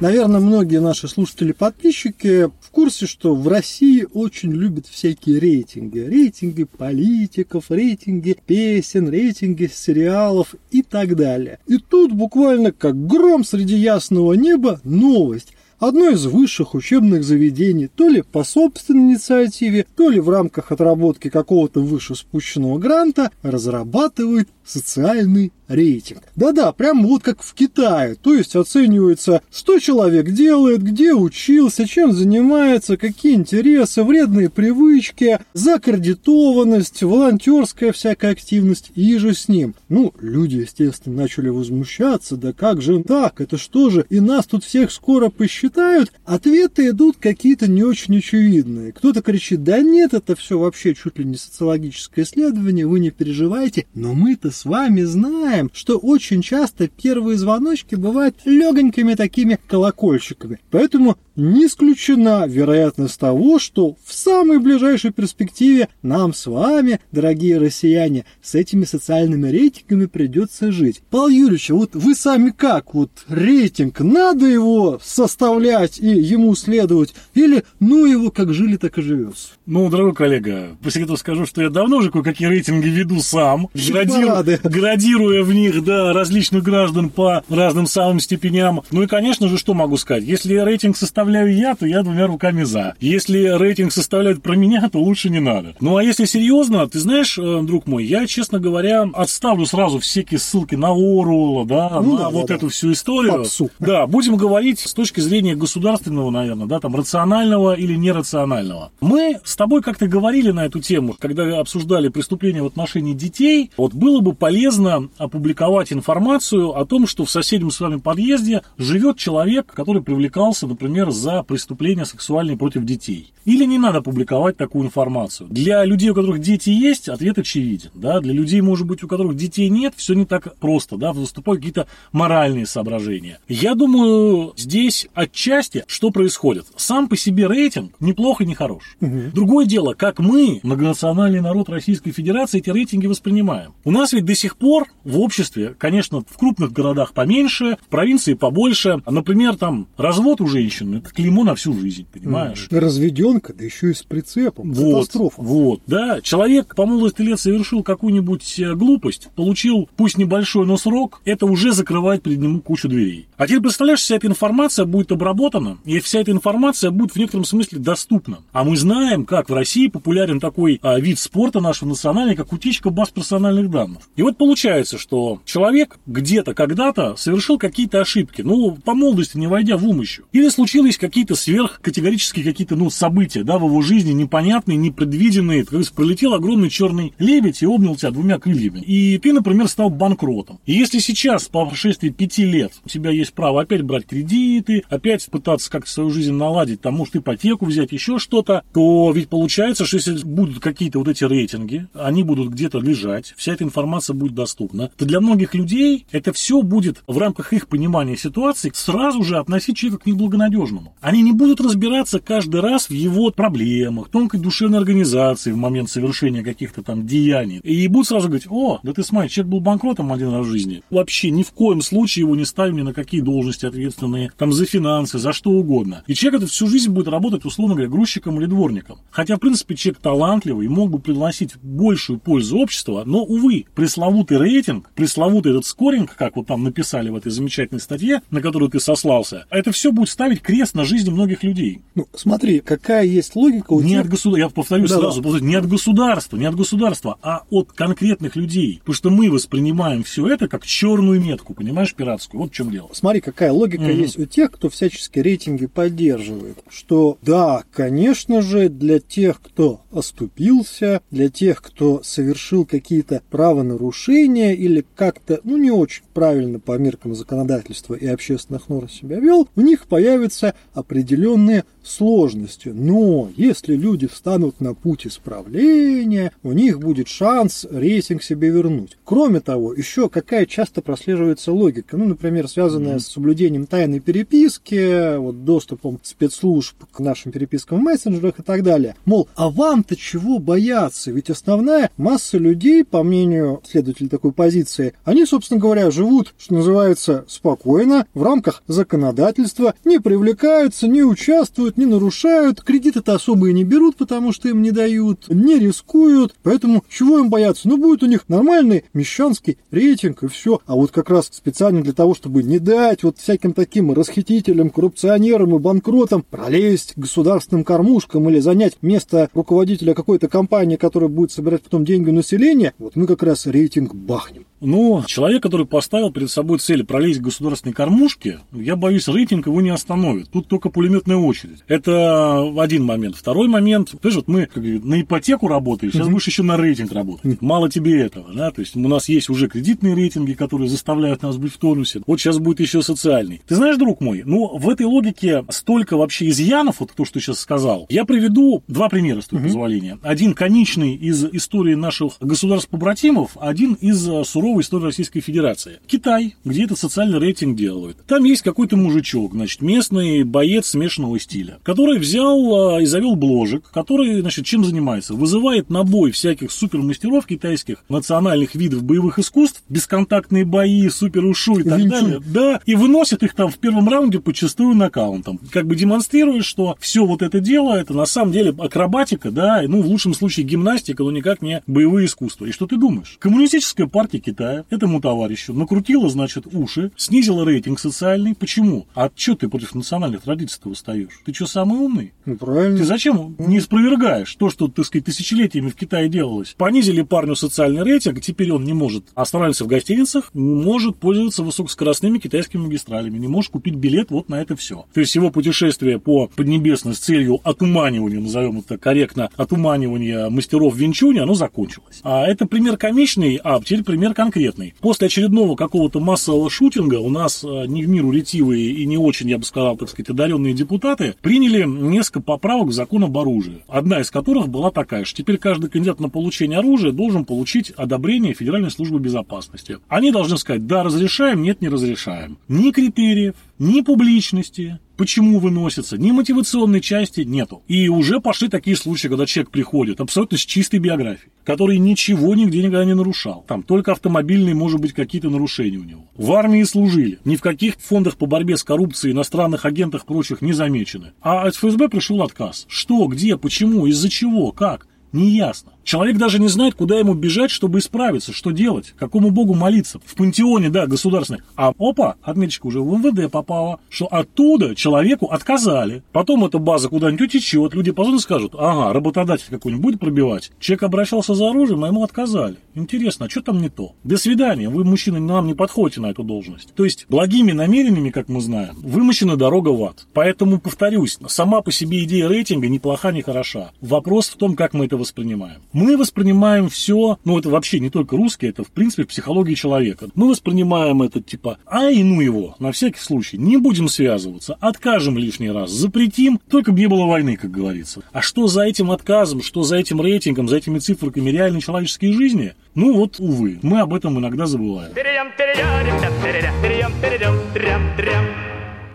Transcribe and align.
Наверное, 0.00 0.40
многие 0.40 0.80
наши 0.80 1.06
слушатели-подписчики 1.06 2.50
в 2.60 2.70
курсе, 2.70 3.06
что 3.06 3.36
в 3.36 3.46
России 3.46 4.06
очень 4.12 4.52
любят 4.52 4.86
всякие 4.88 5.38
рейтинги. 5.38 6.00
Рейтинги 6.00 6.64
политиков, 6.64 7.70
рейтинги 7.70 8.36
песен, 8.44 9.08
рейтинги 9.08 9.70
сериалов 9.72 10.54
и 10.72 10.82
так 10.82 11.14
далее. 11.14 11.60
И 11.68 11.78
тут 11.78 12.12
буквально 12.12 12.72
как 12.72 13.06
гром 13.06 13.44
среди 13.44 13.76
ясного 13.76 14.34
неба 14.34 14.80
новость 14.82 15.55
одно 15.78 16.10
из 16.10 16.26
высших 16.26 16.74
учебных 16.74 17.24
заведений, 17.24 17.88
то 17.88 18.08
ли 18.08 18.22
по 18.22 18.44
собственной 18.44 19.12
инициативе, 19.12 19.86
то 19.96 20.10
ли 20.10 20.20
в 20.20 20.28
рамках 20.28 20.72
отработки 20.72 21.30
какого-то 21.30 21.80
вышеспущенного 21.80 22.78
гранта, 22.78 23.30
разрабатывает 23.42 24.48
социальный 24.66 25.52
рейтинг. 25.68 26.22
Да-да, 26.36 26.72
прямо 26.72 27.06
вот 27.06 27.22
как 27.22 27.42
в 27.42 27.54
Китае. 27.54 28.14
То 28.14 28.34
есть 28.34 28.54
оценивается, 28.56 29.42
что 29.52 29.78
человек 29.78 30.30
делает, 30.30 30.82
где 30.82 31.12
учился, 31.12 31.86
чем 31.86 32.12
занимается, 32.12 32.96
какие 32.96 33.34
интересы, 33.34 34.02
вредные 34.02 34.48
привычки, 34.48 35.40
закредитованность, 35.54 37.02
волонтерская 37.02 37.92
всякая 37.92 38.32
активность 38.32 38.92
и 38.94 39.16
же 39.18 39.34
с 39.34 39.48
ним. 39.48 39.74
Ну, 39.88 40.12
люди, 40.20 40.56
естественно, 40.56 41.16
начали 41.16 41.48
возмущаться, 41.48 42.36
да 42.36 42.52
как 42.52 42.80
же 42.82 43.02
так, 43.02 43.40
это 43.40 43.58
что 43.58 43.90
же, 43.90 44.06
и 44.08 44.20
нас 44.20 44.46
тут 44.46 44.64
всех 44.64 44.90
скоро 44.90 45.28
посчитают? 45.28 46.12
Ответы 46.24 46.88
идут 46.88 47.16
какие-то 47.18 47.68
не 47.70 47.82
очень 47.82 48.18
очевидные. 48.18 48.92
Кто-то 48.92 49.22
кричит, 49.22 49.64
да 49.64 49.80
нет, 49.80 50.14
это 50.14 50.34
все 50.36 50.58
вообще 50.58 50.94
чуть 50.94 51.18
ли 51.18 51.24
не 51.24 51.36
социологическое 51.36 52.24
исследование, 52.24 52.86
вы 52.86 53.00
не 53.00 53.10
переживайте, 53.10 53.86
но 53.94 54.14
мы-то 54.14 54.50
с 54.56 54.64
вами 54.64 55.02
знаем, 55.02 55.70
что 55.74 55.98
очень 55.98 56.40
часто 56.40 56.88
первые 56.88 57.36
звоночки 57.36 57.94
бывают 57.94 58.36
легонькими 58.46 59.14
такими 59.14 59.58
колокольчиками. 59.68 60.60
Поэтому 60.70 61.18
не 61.36 61.66
исключена 61.66 62.46
вероятность 62.46 63.20
того, 63.20 63.58
что 63.58 63.96
в 64.04 64.12
самой 64.12 64.58
ближайшей 64.58 65.12
перспективе 65.12 65.88
нам 66.02 66.34
с 66.34 66.46
вами, 66.46 67.00
дорогие 67.12 67.58
россияне, 67.58 68.24
с 68.42 68.54
этими 68.54 68.84
социальными 68.84 69.48
рейтингами 69.48 70.06
придется 70.06 70.72
жить. 70.72 71.02
Павел 71.10 71.28
Юрьевич, 71.28 71.70
вот 71.70 71.90
вы 71.94 72.14
сами 72.14 72.50
как? 72.50 72.94
Вот 72.94 73.10
рейтинг, 73.28 74.00
надо 74.00 74.46
его 74.46 74.98
составлять 75.02 75.98
и 75.98 76.08
ему 76.08 76.54
следовать? 76.54 77.14
Или 77.34 77.64
ну 77.80 78.06
его 78.06 78.30
как 78.30 78.52
жили, 78.54 78.76
так 78.76 78.98
и 78.98 79.02
живется? 79.02 79.48
Ну, 79.66 79.88
дорогой 79.90 80.14
коллега, 80.14 80.76
по 80.82 80.90
секрету 80.90 81.16
скажу, 81.16 81.46
что 81.46 81.62
я 81.62 81.70
давно 81.70 81.98
уже 81.98 82.10
кое-какие 82.10 82.48
рейтинги 82.48 82.88
веду 82.88 83.20
сам, 83.20 83.68
градирую, 83.74 84.58
градируя 84.64 85.42
в 85.42 85.52
них, 85.52 85.84
да, 85.84 86.12
различных 86.12 86.62
граждан 86.62 87.10
по 87.10 87.44
разным 87.48 87.86
самым 87.86 88.20
степеням. 88.20 88.82
Ну 88.90 89.02
и, 89.02 89.06
конечно 89.06 89.48
же, 89.48 89.58
что 89.58 89.74
могу 89.74 89.96
сказать? 89.96 90.24
Если 90.24 90.54
рейтинг 90.54 90.96
составляет 90.96 91.25
составляю 91.26 91.56
я, 91.56 91.74
то 91.74 91.86
я 91.86 92.02
двумя 92.04 92.28
руками 92.28 92.62
за. 92.62 92.94
Если 93.00 93.58
рейтинг 93.58 93.92
составляют 93.92 94.42
про 94.42 94.54
меня, 94.54 94.88
то 94.88 94.98
лучше 95.00 95.28
не 95.28 95.40
надо. 95.40 95.74
Ну 95.80 95.96
а 95.96 96.04
если 96.04 96.24
серьезно, 96.24 96.86
ты 96.86 97.00
знаешь, 97.00 97.36
э, 97.36 97.62
друг 97.62 97.88
мой, 97.88 98.04
я, 98.04 98.26
честно 98.28 98.60
говоря, 98.60 99.08
отставлю 99.12 99.66
сразу 99.66 99.98
всякие 99.98 100.38
ссылки 100.38 100.76
на 100.76 100.90
Оруэлла, 100.90 101.66
да, 101.66 102.00
ну, 102.00 102.12
на 102.12 102.18
да, 102.18 102.30
вот 102.30 102.46
да, 102.46 102.54
эту 102.54 102.66
да. 102.66 102.70
всю 102.70 102.92
историю. 102.92 103.38
Попсу. 103.38 103.70
Да, 103.80 104.06
будем 104.06 104.36
говорить 104.36 104.78
с 104.78 104.94
точки 104.94 105.18
зрения 105.18 105.56
государственного, 105.56 106.30
наверное, 106.30 106.66
да, 106.66 106.78
там, 106.78 106.94
рационального 106.94 107.74
или 107.74 107.96
нерационального. 107.96 108.92
Мы 109.00 109.40
с 109.42 109.56
тобой 109.56 109.82
как-то 109.82 110.06
говорили 110.06 110.52
на 110.52 110.64
эту 110.66 110.80
тему, 110.80 111.16
когда 111.18 111.58
обсуждали 111.58 112.08
преступления 112.08 112.62
в 112.62 112.66
отношении 112.66 113.14
детей. 113.14 113.72
Вот 113.76 113.94
было 113.94 114.20
бы 114.20 114.32
полезно 114.32 115.08
опубликовать 115.18 115.92
информацию 115.92 116.78
о 116.78 116.84
том, 116.84 117.08
что 117.08 117.24
в 117.24 117.30
соседнем 117.30 117.72
с 117.72 117.80
вами 117.80 117.96
подъезде 117.96 118.62
живет 118.78 119.16
человек, 119.16 119.72
который 119.74 120.02
привлекался, 120.02 120.68
например, 120.68 121.10
за 121.16 121.42
преступления 121.42 122.04
сексуальные 122.04 122.56
против 122.56 122.84
детей. 122.84 123.32
Или 123.44 123.64
не 123.64 123.78
надо 123.78 124.02
публиковать 124.02 124.56
такую 124.56 124.86
информацию. 124.86 125.48
Для 125.48 125.84
людей, 125.84 126.10
у 126.10 126.14
которых 126.14 126.40
дети 126.40 126.70
есть, 126.70 127.08
ответ 127.08 127.38
очевиден. 127.38 127.90
Да? 127.94 128.20
Для 128.20 128.32
людей, 128.32 128.60
может 128.60 128.86
быть, 128.86 129.04
у 129.04 129.08
которых 129.08 129.36
детей 129.36 129.68
нет, 129.68 129.94
все 129.96 130.14
не 130.14 130.26
так 130.26 130.56
просто. 130.56 130.96
Да? 130.96 131.12
Выступают 131.12 131.60
какие-то 131.60 131.86
моральные 132.10 132.66
соображения. 132.66 133.38
Я 133.48 133.76
думаю, 133.76 134.52
здесь 134.56 135.06
отчасти 135.14 135.84
что 135.86 136.10
происходит? 136.10 136.66
Сам 136.76 137.08
по 137.08 137.16
себе 137.16 137.46
рейтинг 137.46 137.92
неплохо 138.00 138.42
и 138.42 138.46
не 138.46 138.54
хорош. 138.54 138.96
Угу. 139.00 139.30
Другое 139.32 139.66
дело, 139.66 139.94
как 139.94 140.18
мы, 140.18 140.58
многонациональный 140.64 141.40
народ 141.40 141.68
Российской 141.68 142.10
Федерации, 142.10 142.58
эти 142.58 142.70
рейтинги 142.70 143.06
воспринимаем. 143.06 143.74
У 143.84 143.92
нас 143.92 144.12
ведь 144.12 144.24
до 144.24 144.34
сих 144.34 144.56
пор 144.56 144.88
в 145.04 145.20
обществе, 145.20 145.74
конечно, 145.78 146.22
в 146.28 146.36
крупных 146.36 146.72
городах 146.72 147.12
поменьше, 147.12 147.78
в 147.80 147.88
провинции 147.88 148.34
побольше. 148.34 149.00
Например, 149.06 149.56
там 149.56 149.86
развод 149.96 150.40
у 150.40 150.48
женщин 150.48 151.02
это 151.06 151.14
клеймо 151.14 151.44
на 151.44 151.54
всю 151.54 151.72
жизнь, 151.72 152.06
понимаешь? 152.12 152.68
Разведенка, 152.70 153.54
да 153.54 153.64
еще 153.64 153.90
и 153.90 153.94
с 153.94 154.02
прицепом. 154.02 154.72
Вот, 154.72 154.94
Катастрофа. 154.94 155.42
Вот, 155.42 155.80
да. 155.86 156.20
Человек 156.20 156.74
по 156.74 156.86
молодости 156.86 157.22
лет 157.22 157.40
совершил 157.40 157.82
какую-нибудь 157.82 158.58
э, 158.58 158.74
глупость, 158.74 159.28
получил, 159.34 159.88
пусть 159.96 160.18
небольшой, 160.18 160.66
но 160.66 160.76
срок, 160.76 161.20
это 161.24 161.46
уже 161.46 161.72
закрывает 161.72 162.22
перед 162.22 162.38
ним 162.38 162.60
кучу 162.60 162.88
дверей. 162.88 163.28
А 163.36 163.46
теперь 163.46 163.60
представляешь, 163.60 164.00
вся 164.00 164.16
эта 164.16 164.26
информация 164.26 164.84
будет 164.86 165.12
обработана, 165.12 165.78
и 165.84 166.00
вся 166.00 166.20
эта 166.20 166.32
информация 166.32 166.90
будет 166.90 167.12
в 167.12 167.16
некотором 167.16 167.44
смысле 167.44 167.78
доступна. 167.78 168.38
А 168.52 168.64
мы 168.64 168.76
знаем, 168.76 169.24
как 169.24 169.48
в 169.48 169.54
России 169.54 169.88
популярен 169.88 170.40
такой 170.40 170.80
а, 170.82 170.98
вид 170.98 171.18
спорта 171.18 171.60
нашего 171.60 171.90
национального, 171.90 172.36
как 172.36 172.52
утечка 172.52 172.90
баз 172.90 173.10
персональных 173.10 173.70
данных. 173.70 174.02
И 174.16 174.22
вот 174.22 174.36
получается, 174.36 174.98
что 174.98 175.40
человек 175.44 175.98
где-то, 176.06 176.54
когда-то 176.54 177.16
совершил 177.16 177.58
какие-то 177.58 178.00
ошибки, 178.00 178.42
ну, 178.42 178.76
по 178.84 178.94
молодости 178.94 179.36
не 179.36 179.46
войдя 179.46 179.76
в 179.76 179.86
ум 179.86 180.00
еще. 180.00 180.22
Или 180.32 180.48
случилось 180.48 180.95
случились 180.96 180.98
какие-то 180.98 181.34
сверхкатегорические 181.34 182.44
какие-то, 182.44 182.76
ну, 182.76 182.90
события, 182.90 183.44
да, 183.44 183.58
в 183.58 183.64
его 183.64 183.82
жизни, 183.82 184.12
непонятные, 184.12 184.76
непредвиденные. 184.76 185.64
То 185.64 185.78
есть 185.78 185.92
пролетел 185.92 186.34
огромный 186.34 186.70
черный 186.70 187.12
лебедь 187.18 187.62
и 187.62 187.66
обнял 187.66 187.96
тебя 187.96 188.10
двумя 188.10 188.38
крыльями. 188.38 188.80
И 188.80 189.18
ты, 189.18 189.32
например, 189.32 189.68
стал 189.68 189.90
банкротом. 189.90 190.58
И 190.66 190.72
если 190.72 190.98
сейчас, 190.98 191.48
по 191.48 191.66
прошествии 191.66 192.10
пяти 192.10 192.44
лет, 192.44 192.72
у 192.84 192.88
тебя 192.88 193.10
есть 193.10 193.32
право 193.32 193.62
опять 193.62 193.82
брать 193.82 194.06
кредиты, 194.06 194.82
опять 194.88 195.26
пытаться 195.30 195.70
как-то 195.70 195.90
свою 195.90 196.10
жизнь 196.10 196.32
наладить, 196.32 196.80
там, 196.80 196.94
может, 196.94 197.16
ипотеку 197.16 197.66
взять, 197.66 197.92
еще 197.92 198.18
что-то, 198.18 198.62
то 198.72 199.12
ведь 199.14 199.28
получается, 199.28 199.84
что 199.84 199.96
если 199.96 200.24
будут 200.24 200.60
какие-то 200.60 200.98
вот 200.98 201.08
эти 201.08 201.24
рейтинги, 201.24 201.86
они 201.94 202.22
будут 202.22 202.50
где-то 202.50 202.78
лежать, 202.80 203.34
вся 203.36 203.52
эта 203.52 203.64
информация 203.64 204.14
будет 204.14 204.34
доступна, 204.34 204.90
то 204.96 205.04
для 205.04 205.20
многих 205.20 205.54
людей 205.54 206.06
это 206.12 206.32
все 206.32 206.62
будет 206.62 207.02
в 207.06 207.18
рамках 207.18 207.52
их 207.52 207.68
понимания 207.68 208.16
ситуации 208.16 208.70
сразу 208.74 209.22
же 209.22 209.38
относить 209.38 209.76
человека 209.76 210.04
к 210.04 210.06
неблагонадежному 210.06 210.75
сложному. 210.76 210.94
Они 211.00 211.22
не 211.22 211.32
будут 211.32 211.60
разбираться 211.60 212.18
каждый 212.20 212.60
раз 212.60 212.88
в 212.88 212.92
его 212.92 213.30
проблемах, 213.30 214.08
тонкой 214.08 214.40
душевной 214.40 214.78
организации 214.78 215.52
в 215.52 215.56
момент 215.56 215.90
совершения 215.90 216.42
каких-то 216.42 216.82
там 216.82 217.06
деяний. 217.06 217.58
И 217.58 217.86
будут 217.88 218.08
сразу 218.08 218.28
говорить, 218.28 218.46
о, 218.50 218.80
да 218.82 218.92
ты 218.92 219.02
смотри, 219.02 219.30
человек 219.30 219.52
был 219.52 219.60
банкротом 219.60 220.12
один 220.12 220.32
раз 220.32 220.46
в 220.46 220.50
жизни. 220.50 220.82
Вообще 220.90 221.30
ни 221.30 221.42
в 221.42 221.52
коем 221.52 221.80
случае 221.80 222.24
его 222.24 222.36
не 222.36 222.44
ставим 222.44 222.76
ни 222.76 222.82
на 222.82 222.92
какие 222.92 223.20
должности 223.20 223.66
ответственные, 223.66 224.32
там 224.36 224.52
за 224.52 224.64
финансы, 224.64 225.18
за 225.18 225.32
что 225.32 225.50
угодно. 225.50 226.02
И 226.06 226.14
человек 226.14 226.42
этот 226.42 226.52
всю 226.52 226.66
жизнь 226.66 226.90
будет 226.90 227.08
работать, 227.08 227.44
условно 227.44 227.74
говоря, 227.74 227.90
грузчиком 227.90 228.38
или 228.40 228.46
дворником. 228.46 228.98
Хотя, 229.10 229.36
в 229.36 229.40
принципе, 229.40 229.76
человек 229.76 230.00
талантливый, 230.00 230.68
мог 230.68 230.90
бы 230.90 230.98
приносить 230.98 231.56
большую 231.62 232.18
пользу 232.18 232.58
обществу, 232.58 233.02
но, 233.04 233.22
увы, 233.22 233.66
пресловутый 233.74 234.38
рейтинг, 234.38 234.90
пресловутый 234.94 235.52
этот 235.52 235.64
скоринг, 235.64 236.14
как 236.16 236.36
вот 236.36 236.46
там 236.46 236.64
написали 236.64 237.10
в 237.10 237.16
этой 237.16 237.30
замечательной 237.30 237.80
статье, 237.80 238.22
на 238.30 238.40
которую 238.40 238.70
ты 238.70 238.80
сослался, 238.80 239.46
это 239.50 239.72
все 239.72 239.92
будет 239.92 240.08
ставить 240.08 240.40
крест 240.40 240.65
на 240.74 240.84
жизни 240.84 241.10
многих 241.10 241.42
людей. 241.42 241.82
Ну, 241.94 242.06
смотри, 242.14 242.60
какая 242.60 243.04
есть 243.04 243.36
логика 243.36 243.72
у 243.72 243.80
не 243.80 243.90
тех... 243.90 244.00
от 244.02 244.08
государства, 244.08 244.36
я 244.36 244.48
повторю 244.48 244.88
да, 244.88 244.98
сразу, 244.98 245.22
да. 245.22 245.40
не 245.40 245.54
от 245.54 245.68
государства, 245.68 246.36
не 246.36 246.46
от 246.46 246.54
государства, 246.54 247.18
а 247.22 247.42
от 247.50 247.72
конкретных 247.72 248.36
людей. 248.36 248.78
Потому 248.80 248.94
что 248.94 249.10
мы 249.10 249.30
воспринимаем 249.30 250.02
все 250.02 250.26
это 250.28 250.48
как 250.48 250.64
черную 250.66 251.20
метку, 251.20 251.54
понимаешь, 251.54 251.94
пиратскую. 251.94 252.42
Вот 252.42 252.52
в 252.52 252.54
чем 252.54 252.70
дело. 252.70 252.90
Смотри, 252.92 253.20
какая 253.20 253.52
логика 253.52 253.84
mm-hmm. 253.84 254.00
есть 254.00 254.18
у 254.18 254.24
тех, 254.24 254.50
кто 254.50 254.68
всячески 254.68 255.18
рейтинги 255.18 255.66
поддерживает. 255.66 256.58
Что 256.68 257.18
да, 257.22 257.64
конечно 257.72 258.42
же, 258.42 258.68
для 258.68 258.98
тех, 258.98 259.40
кто 259.40 259.80
оступился, 259.92 261.00
для 261.10 261.28
тех, 261.28 261.62
кто 261.62 262.02
совершил 262.02 262.64
какие-то 262.64 263.22
правонарушения 263.30 264.52
или 264.52 264.84
как-то, 264.94 265.40
ну, 265.44 265.56
не 265.56 265.70
очень 265.70 266.05
правильно 266.16 266.58
по 266.58 266.78
меркам 266.78 267.14
законодательства 267.14 267.92
и 267.92 268.06
общественных 268.06 268.70
норм 268.70 268.88
себя 268.88 269.20
вел, 269.20 269.50
у 269.54 269.60
них 269.60 269.86
появится 269.86 270.54
определенные 270.72 271.66
сложности. 271.84 272.70
Но 272.70 273.28
если 273.36 273.76
люди 273.76 274.06
встанут 274.06 274.62
на 274.62 274.72
путь 274.72 275.06
исправления, 275.06 276.32
у 276.42 276.52
них 276.52 276.80
будет 276.80 277.08
шанс 277.08 277.66
рейтинг 277.70 278.22
себе 278.22 278.48
вернуть. 278.48 278.96
Кроме 279.04 279.40
того, 279.40 279.74
еще 279.74 280.08
какая 280.08 280.46
часто 280.46 280.80
прослеживается 280.80 281.52
логика, 281.52 281.98
ну, 281.98 282.06
например, 282.06 282.48
связанная 282.48 282.96
mm-hmm. 282.96 283.00
с 283.00 283.08
соблюдением 283.08 283.66
тайной 283.66 284.00
переписки, 284.00 285.18
вот 285.18 285.44
доступом 285.44 286.00
спецслужб 286.02 286.76
к 286.90 286.98
нашим 287.00 287.30
перепискам 287.30 287.80
в 287.80 287.82
мессенджерах 287.82 288.38
и 288.38 288.42
так 288.42 288.62
далее. 288.62 288.96
Мол, 289.04 289.28
а 289.34 289.50
вам-то 289.50 289.96
чего 289.96 290.38
бояться? 290.38 291.10
Ведь 291.10 291.28
основная 291.28 291.90
масса 291.98 292.38
людей, 292.38 292.84
по 292.84 293.02
мнению 293.02 293.60
следователей 293.70 294.08
такой 294.08 294.32
позиции, 294.32 294.94
они, 295.04 295.26
собственно 295.26 295.60
говоря, 295.60 295.90
живут, 295.90 296.05
что 296.38 296.54
называется, 296.54 297.24
спокойно, 297.28 298.06
в 298.14 298.22
рамках 298.22 298.62
законодательства, 298.66 299.74
не 299.84 299.98
привлекаются, 299.98 300.86
не 300.86 301.02
участвуют, 301.02 301.76
не 301.76 301.86
нарушают, 301.86 302.62
кредиты-то 302.62 303.14
особо 303.14 303.48
и 303.48 303.52
не 303.52 303.64
берут, 303.64 303.96
потому 303.96 304.32
что 304.32 304.48
им 304.48 304.62
не 304.62 304.70
дают, 304.70 305.28
не 305.28 305.58
рискуют, 305.58 306.34
поэтому 306.42 306.84
чего 306.88 307.18
им 307.18 307.30
бояться? 307.30 307.68
Ну, 307.68 307.76
будет 307.76 308.02
у 308.02 308.06
них 308.06 308.28
нормальный 308.28 308.84
мещанский 308.94 309.58
рейтинг 309.70 310.22
и 310.22 310.28
все. 310.28 310.60
А 310.66 310.74
вот 310.74 310.90
как 310.90 311.10
раз 311.10 311.28
специально 311.32 311.82
для 311.82 311.92
того, 311.92 312.14
чтобы 312.14 312.42
не 312.42 312.58
дать 312.58 313.02
вот 313.02 313.18
всяким 313.18 313.52
таким 313.52 313.92
расхитителям, 313.92 314.70
коррупционерам 314.70 315.56
и 315.56 315.58
банкротам 315.58 316.24
пролезть 316.28 316.92
государственным 316.96 317.64
кормушкам 317.64 318.28
или 318.30 318.38
занять 318.38 318.76
место 318.82 319.28
руководителя 319.34 319.94
какой-то 319.94 320.28
компании, 320.28 320.76
которая 320.76 321.08
будет 321.08 321.32
собирать 321.32 321.62
потом 321.62 321.84
деньги 321.84 322.10
у 322.10 322.12
населения, 322.12 322.74
вот 322.78 322.96
мы 322.96 323.06
как 323.06 323.22
раз 323.22 323.46
рейтинг 323.46 323.94
бахнем. 323.94 324.46
Ну, 324.60 325.02
человек, 325.06 325.42
который 325.42 325.66
поставил 325.66 326.10
перед 326.10 326.30
собой 326.30 326.58
цель 326.58 326.84
пролезть 326.84 327.20
в 327.20 327.22
государственной 327.22 327.72
кормушке, 327.72 328.40
я 328.52 328.76
боюсь, 328.76 329.08
рейтинг 329.08 329.46
его 329.46 329.60
не 329.60 329.70
остановит. 329.70 330.30
Тут 330.30 330.48
только 330.48 330.70
пулеметная 330.70 331.16
очередь. 331.16 331.62
Это 331.68 332.52
один 332.60 332.84
момент. 332.84 333.16
Второй 333.16 333.48
момент, 333.48 333.90
понимаешь, 334.00 334.16
вот 334.16 334.28
мы 334.28 334.46
как, 334.46 334.62
на 334.62 335.00
ипотеку 335.00 335.48
работаем, 335.48 335.92
сейчас 335.92 336.08
будешь 336.08 336.26
еще 336.26 336.42
на 336.42 336.56
рейтинг 336.56 336.92
работать. 336.92 337.40
Мало 337.42 337.70
тебе 337.70 338.00
этого, 338.00 338.32
да, 338.32 338.50
то 338.50 338.60
есть 338.60 338.76
у 338.76 338.88
нас 338.88 339.08
есть 339.08 339.28
уже 339.28 339.48
кредитные 339.48 339.94
рейтинги, 339.94 340.32
которые 340.32 340.68
заставляют 340.68 341.22
нас 341.22 341.36
быть 341.36 341.52
в 341.52 341.58
тонусе. 341.58 342.02
Вот 342.06 342.20
сейчас 342.20 342.38
будет 342.38 342.60
еще 342.60 342.82
социальный. 342.82 343.42
Ты 343.46 343.56
знаешь, 343.56 343.76
друг 343.76 344.00
мой, 344.00 344.22
ну, 344.24 344.56
в 344.56 344.68
этой 344.68 344.86
логике 344.86 345.44
столько 345.50 345.96
вообще 345.96 346.28
изъянов, 346.28 346.80
вот 346.80 346.92
то, 346.94 347.04
что 347.04 347.14
ты 347.14 347.20
сейчас 347.20 347.40
сказал. 347.40 347.86
Я 347.88 348.04
приведу 348.04 348.62
два 348.68 348.88
примера, 348.88 349.20
с 349.20 349.26
твоего 349.26 349.46
позволения. 349.46 349.98
Один 350.02 350.34
конечный 350.34 350.94
из 350.94 351.24
истории 351.24 351.74
наших 351.74 352.14
государств-побратимов, 352.20 353.36
один 353.40 353.74
из 353.74 354.08
э, 354.08 354.24
суровых 354.24 354.45
суровой 354.46 354.62
истории 354.62 354.84
Российской 354.84 355.20
Федерации. 355.20 355.80
Китай, 355.88 356.36
где 356.44 356.64
этот 356.64 356.78
социальный 356.78 357.18
рейтинг 357.18 357.56
делают. 357.56 357.96
Там 358.06 358.22
есть 358.22 358.42
какой-то 358.42 358.76
мужичок, 358.76 359.32
значит, 359.32 359.60
местный 359.60 360.22
боец 360.22 360.68
смешанного 360.68 361.18
стиля, 361.18 361.58
который 361.64 361.98
взял 361.98 362.76
а, 362.76 362.80
и 362.80 362.86
завел 362.86 363.16
бложек, 363.16 363.68
который, 363.72 364.20
значит, 364.20 364.46
чем 364.46 364.64
занимается? 364.64 365.14
Вызывает 365.14 365.68
на 365.68 365.82
бой 365.82 366.12
всяких 366.12 366.52
супермастеров 366.52 367.26
китайских 367.26 367.84
национальных 367.88 368.54
видов 368.54 368.84
боевых 368.84 369.18
искусств, 369.18 369.64
бесконтактные 369.68 370.44
бои, 370.44 370.88
супер 370.90 371.24
ушу 371.24 371.58
и 371.58 371.64
так 371.64 371.78
Винчун. 371.78 372.00
далее. 372.00 372.22
Да, 372.24 372.60
и 372.64 372.76
выносит 372.76 373.24
их 373.24 373.34
там 373.34 373.50
в 373.50 373.58
первом 373.58 373.88
раунде 373.88 374.20
почастую 374.20 374.76
нокаутом. 374.76 375.40
Как 375.50 375.66
бы 375.66 375.74
демонстрируя, 375.74 376.42
что 376.42 376.76
все 376.78 377.04
вот 377.04 377.22
это 377.22 377.40
дело, 377.40 377.74
это 377.74 377.94
на 377.94 378.06
самом 378.06 378.30
деле 378.32 378.54
акробатика, 378.56 379.32
да, 379.32 379.62
ну, 379.66 379.82
в 379.82 379.86
лучшем 379.86 380.14
случае 380.14 380.46
гимнастика, 380.46 381.02
но 381.02 381.10
никак 381.10 381.42
не 381.42 381.62
боевые 381.66 382.06
искусства. 382.06 382.46
И 382.46 382.52
что 382.52 382.66
ты 382.66 382.76
думаешь? 382.76 383.16
Коммунистическая 383.18 383.86
партия 383.86 384.20
Китая 384.20 384.35
Китая 384.36 384.64
этому 384.68 385.00
товарищу 385.00 385.54
накрутила, 385.54 386.10
значит, 386.10 386.46
уши, 386.52 386.92
снизила 386.96 387.42
рейтинг 387.42 387.80
социальный. 387.80 388.34
Почему? 388.34 388.86
А 388.94 389.10
что 389.14 389.34
ты 389.34 389.48
против 389.48 389.74
национальных 389.74 390.22
традиций-то 390.22 390.68
восстаешь? 390.68 391.22
Ты 391.24 391.32
что, 391.32 391.46
самый 391.46 391.78
умный? 391.78 392.12
Ну, 392.26 392.36
правильно. 392.36 392.76
Ты 392.76 392.84
зачем 392.84 393.34
не 393.38 393.60
спровергаешь 393.60 394.34
то, 394.34 394.50
что, 394.50 394.68
так 394.68 394.84
сказать, 394.84 395.06
тысячелетиями 395.06 395.70
в 395.70 395.74
Китае 395.74 396.10
делалось? 396.10 396.54
Понизили 396.58 397.00
парню 397.00 397.34
социальный 397.34 397.82
рейтинг, 397.82 398.20
теперь 398.20 398.52
он 398.52 398.64
не 398.64 398.74
может 398.74 399.06
останавливаться 399.14 399.64
в 399.64 399.68
гостиницах, 399.68 400.34
может 400.34 400.98
пользоваться 400.98 401.42
высокоскоростными 401.42 402.18
китайскими 402.18 402.60
магистралями, 402.60 403.16
не 403.16 403.28
может 403.28 403.52
купить 403.52 403.76
билет 403.76 404.10
вот 404.10 404.28
на 404.28 404.42
это 404.42 404.54
все. 404.54 404.84
То 404.92 405.00
есть 405.00 405.14
его 405.14 405.30
путешествие 405.30 405.98
по 405.98 406.28
Поднебесной 406.28 406.94
с 406.94 406.98
целью 406.98 407.40
отуманивания, 407.42 408.20
назовем 408.20 408.58
это 408.58 408.76
корректно, 408.76 409.30
отуманивания 409.36 410.28
мастеров 410.28 410.76
Винчуня, 410.76 411.22
оно 411.22 411.32
закончилось. 411.32 412.00
А 412.02 412.26
это 412.26 412.46
пример 412.46 412.76
комичный, 412.76 413.40
а 413.42 413.60
теперь 413.60 413.82
пример 413.82 414.12
конкретный 414.12 414.25
конкретный. 414.26 414.74
После 414.80 415.06
очередного 415.06 415.54
какого-то 415.54 416.00
массового 416.00 416.50
шутинга 416.50 416.96
у 416.96 417.08
нас 417.08 417.44
э, 417.44 417.66
не 417.66 417.84
в 417.84 417.88
миру 417.88 418.10
ретивые 418.10 418.72
и 418.72 418.84
не 418.84 418.98
очень, 418.98 419.30
я 419.30 419.38
бы 419.38 419.44
сказал, 419.44 419.76
так 419.76 419.88
сказать, 419.88 420.10
одаренные 420.10 420.52
депутаты 420.52 421.14
приняли 421.22 421.64
несколько 421.64 422.20
поправок 422.20 422.68
в 422.68 422.72
закон 422.72 423.04
об 423.04 423.16
оружии. 423.16 423.62
Одна 423.68 424.00
из 424.00 424.10
которых 424.10 424.48
была 424.48 424.70
такая, 424.70 425.04
что 425.04 425.18
теперь 425.18 425.38
каждый 425.38 425.70
кандидат 425.70 426.00
на 426.00 426.08
получение 426.08 426.58
оружия 426.58 426.90
должен 426.90 427.24
получить 427.24 427.70
одобрение 427.70 428.34
Федеральной 428.34 428.70
службы 428.70 428.98
безопасности. 428.98 429.78
Они 429.88 430.10
должны 430.10 430.36
сказать, 430.38 430.66
да, 430.66 430.82
разрешаем, 430.82 431.42
нет, 431.42 431.60
не 431.60 431.68
разрешаем. 431.68 432.36
Ни 432.48 432.72
критериев, 432.72 433.34
ни 433.58 433.80
публичности, 433.80 434.78
почему 434.96 435.38
выносится, 435.38 435.98
ни 435.98 436.10
мотивационной 436.10 436.80
части 436.80 437.20
нету. 437.20 437.62
И 437.68 437.88
уже 437.88 438.20
пошли 438.20 438.48
такие 438.48 438.76
случаи, 438.76 439.08
когда 439.08 439.26
человек 439.26 439.50
приходит 439.50 440.00
абсолютно 440.00 440.38
с 440.38 440.42
чистой 440.42 440.78
биографией, 440.78 441.30
который 441.44 441.78
ничего 441.78 442.34
нигде 442.34 442.58
никогда 442.58 442.84
не 442.84 442.94
нарушал. 442.94 443.44
Там 443.46 443.62
только 443.62 443.92
автомобильные, 443.92 444.54
может 444.54 444.80
быть, 444.80 444.92
какие-то 444.92 445.30
нарушения 445.30 445.78
у 445.78 445.84
него. 445.84 446.04
В 446.16 446.32
армии 446.32 446.62
служили. 446.64 447.18
Ни 447.24 447.36
в 447.36 447.40
каких 447.40 447.76
фондах 447.76 448.16
по 448.16 448.26
борьбе 448.26 448.56
с 448.56 448.64
коррупцией, 448.64 449.12
иностранных 449.12 449.64
агентах 449.64 450.06
прочих 450.06 450.42
не 450.42 450.52
замечены. 450.52 451.12
А 451.20 451.42
от 451.42 451.54
ФСБ 451.54 451.88
пришел 451.88 452.22
отказ. 452.22 452.66
Что, 452.68 453.06
где, 453.06 453.36
почему, 453.36 453.86
из-за 453.86 454.08
чего, 454.08 454.52
как? 454.52 454.86
Неясно. 455.12 455.72
Человек 455.86 456.16
даже 456.16 456.40
не 456.40 456.48
знает, 456.48 456.74
куда 456.74 456.98
ему 456.98 457.14
бежать, 457.14 457.52
чтобы 457.52 457.78
исправиться, 457.78 458.32
что 458.32 458.50
делать, 458.50 458.92
какому 458.98 459.30
богу 459.30 459.54
молиться. 459.54 460.00
В 460.04 460.16
пантеоне, 460.16 460.68
да, 460.68 460.88
государственный. 460.88 461.42
А 461.54 461.72
опа, 461.78 462.16
отметочка 462.22 462.66
уже 462.66 462.80
в 462.80 462.92
МВД 462.92 463.30
попала, 463.30 463.78
что 463.88 464.06
оттуда 464.06 464.74
человеку 464.74 465.26
отказали. 465.26 466.02
Потом 466.10 466.44
эта 466.44 466.58
база 466.58 466.88
куда-нибудь 466.88 467.28
утечет, 467.28 467.72
люди 467.72 467.92
позвонят 467.92 468.20
и 468.20 468.22
скажут, 468.24 468.56
ага, 468.58 468.92
работодатель 468.92 469.46
какой-нибудь 469.48 469.80
будет 469.80 470.00
пробивать. 470.00 470.50
Человек 470.58 470.82
обращался 470.82 471.36
за 471.36 471.50
оружием, 471.50 471.84
а 471.84 471.86
ему 471.86 472.02
отказали. 472.02 472.56
Интересно, 472.74 473.26
а 473.26 473.30
что 473.30 473.42
там 473.42 473.62
не 473.62 473.68
то? 473.68 473.92
До 474.02 474.16
свидания, 474.16 474.68
вы, 474.68 474.82
мужчина, 474.82 475.20
нам 475.20 475.46
не 475.46 475.54
подходите 475.54 476.00
на 476.00 476.10
эту 476.10 476.24
должность. 476.24 476.74
То 476.74 476.84
есть, 476.84 477.06
благими 477.08 477.52
намерениями, 477.52 478.10
как 478.10 478.28
мы 478.28 478.40
знаем, 478.40 478.74
вымощена 478.82 479.36
дорога 479.36 479.68
в 479.68 479.84
ад. 479.84 480.04
Поэтому, 480.14 480.58
повторюсь, 480.58 481.16
сама 481.28 481.62
по 481.62 481.70
себе 481.70 482.02
идея 482.02 482.26
рейтинга 482.28 482.68
ни 482.68 482.78
плоха, 482.78 483.12
ни 483.12 483.20
хороша. 483.20 483.70
Вопрос 483.80 484.30
в 484.30 484.34
том, 484.34 484.56
как 484.56 484.74
мы 484.74 484.86
это 484.86 484.96
воспринимаем. 484.96 485.62
Мы 485.76 485.98
воспринимаем 485.98 486.70
все, 486.70 487.18
ну 487.26 487.38
это 487.38 487.50
вообще 487.50 487.80
не 487.80 487.90
только 487.90 488.16
русские, 488.16 488.48
это 488.48 488.64
в 488.64 488.68
принципе 488.68 489.04
психология 489.04 489.54
человека. 489.54 490.08
Мы 490.14 490.30
воспринимаем 490.30 491.02
это 491.02 491.20
типа, 491.20 491.58
а 491.66 491.90
и 491.90 492.02
ну 492.02 492.22
его, 492.22 492.56
на 492.58 492.72
всякий 492.72 492.98
случай, 492.98 493.36
не 493.36 493.58
будем 493.58 493.88
связываться, 493.88 494.56
откажем 494.58 495.18
лишний 495.18 495.50
раз, 495.50 495.70
запретим, 495.70 496.40
только 496.48 496.72
бы 496.72 496.78
не 496.78 496.86
было 496.86 497.04
войны, 497.04 497.36
как 497.36 497.50
говорится. 497.50 498.00
А 498.10 498.22
что 498.22 498.46
за 498.46 498.62
этим 498.62 498.90
отказом, 498.90 499.42
что 499.42 499.64
за 499.64 499.76
этим 499.76 500.00
рейтингом, 500.00 500.48
за 500.48 500.56
этими 500.56 500.78
цифрами 500.78 501.28
реальной 501.28 501.60
человеческой 501.60 502.12
жизни? 502.12 502.54
Ну 502.74 502.94
вот, 502.94 503.20
увы, 503.20 503.58
мы 503.60 503.80
об 503.80 503.92
этом 503.92 504.18
иногда 504.18 504.46
забываем. 504.46 504.94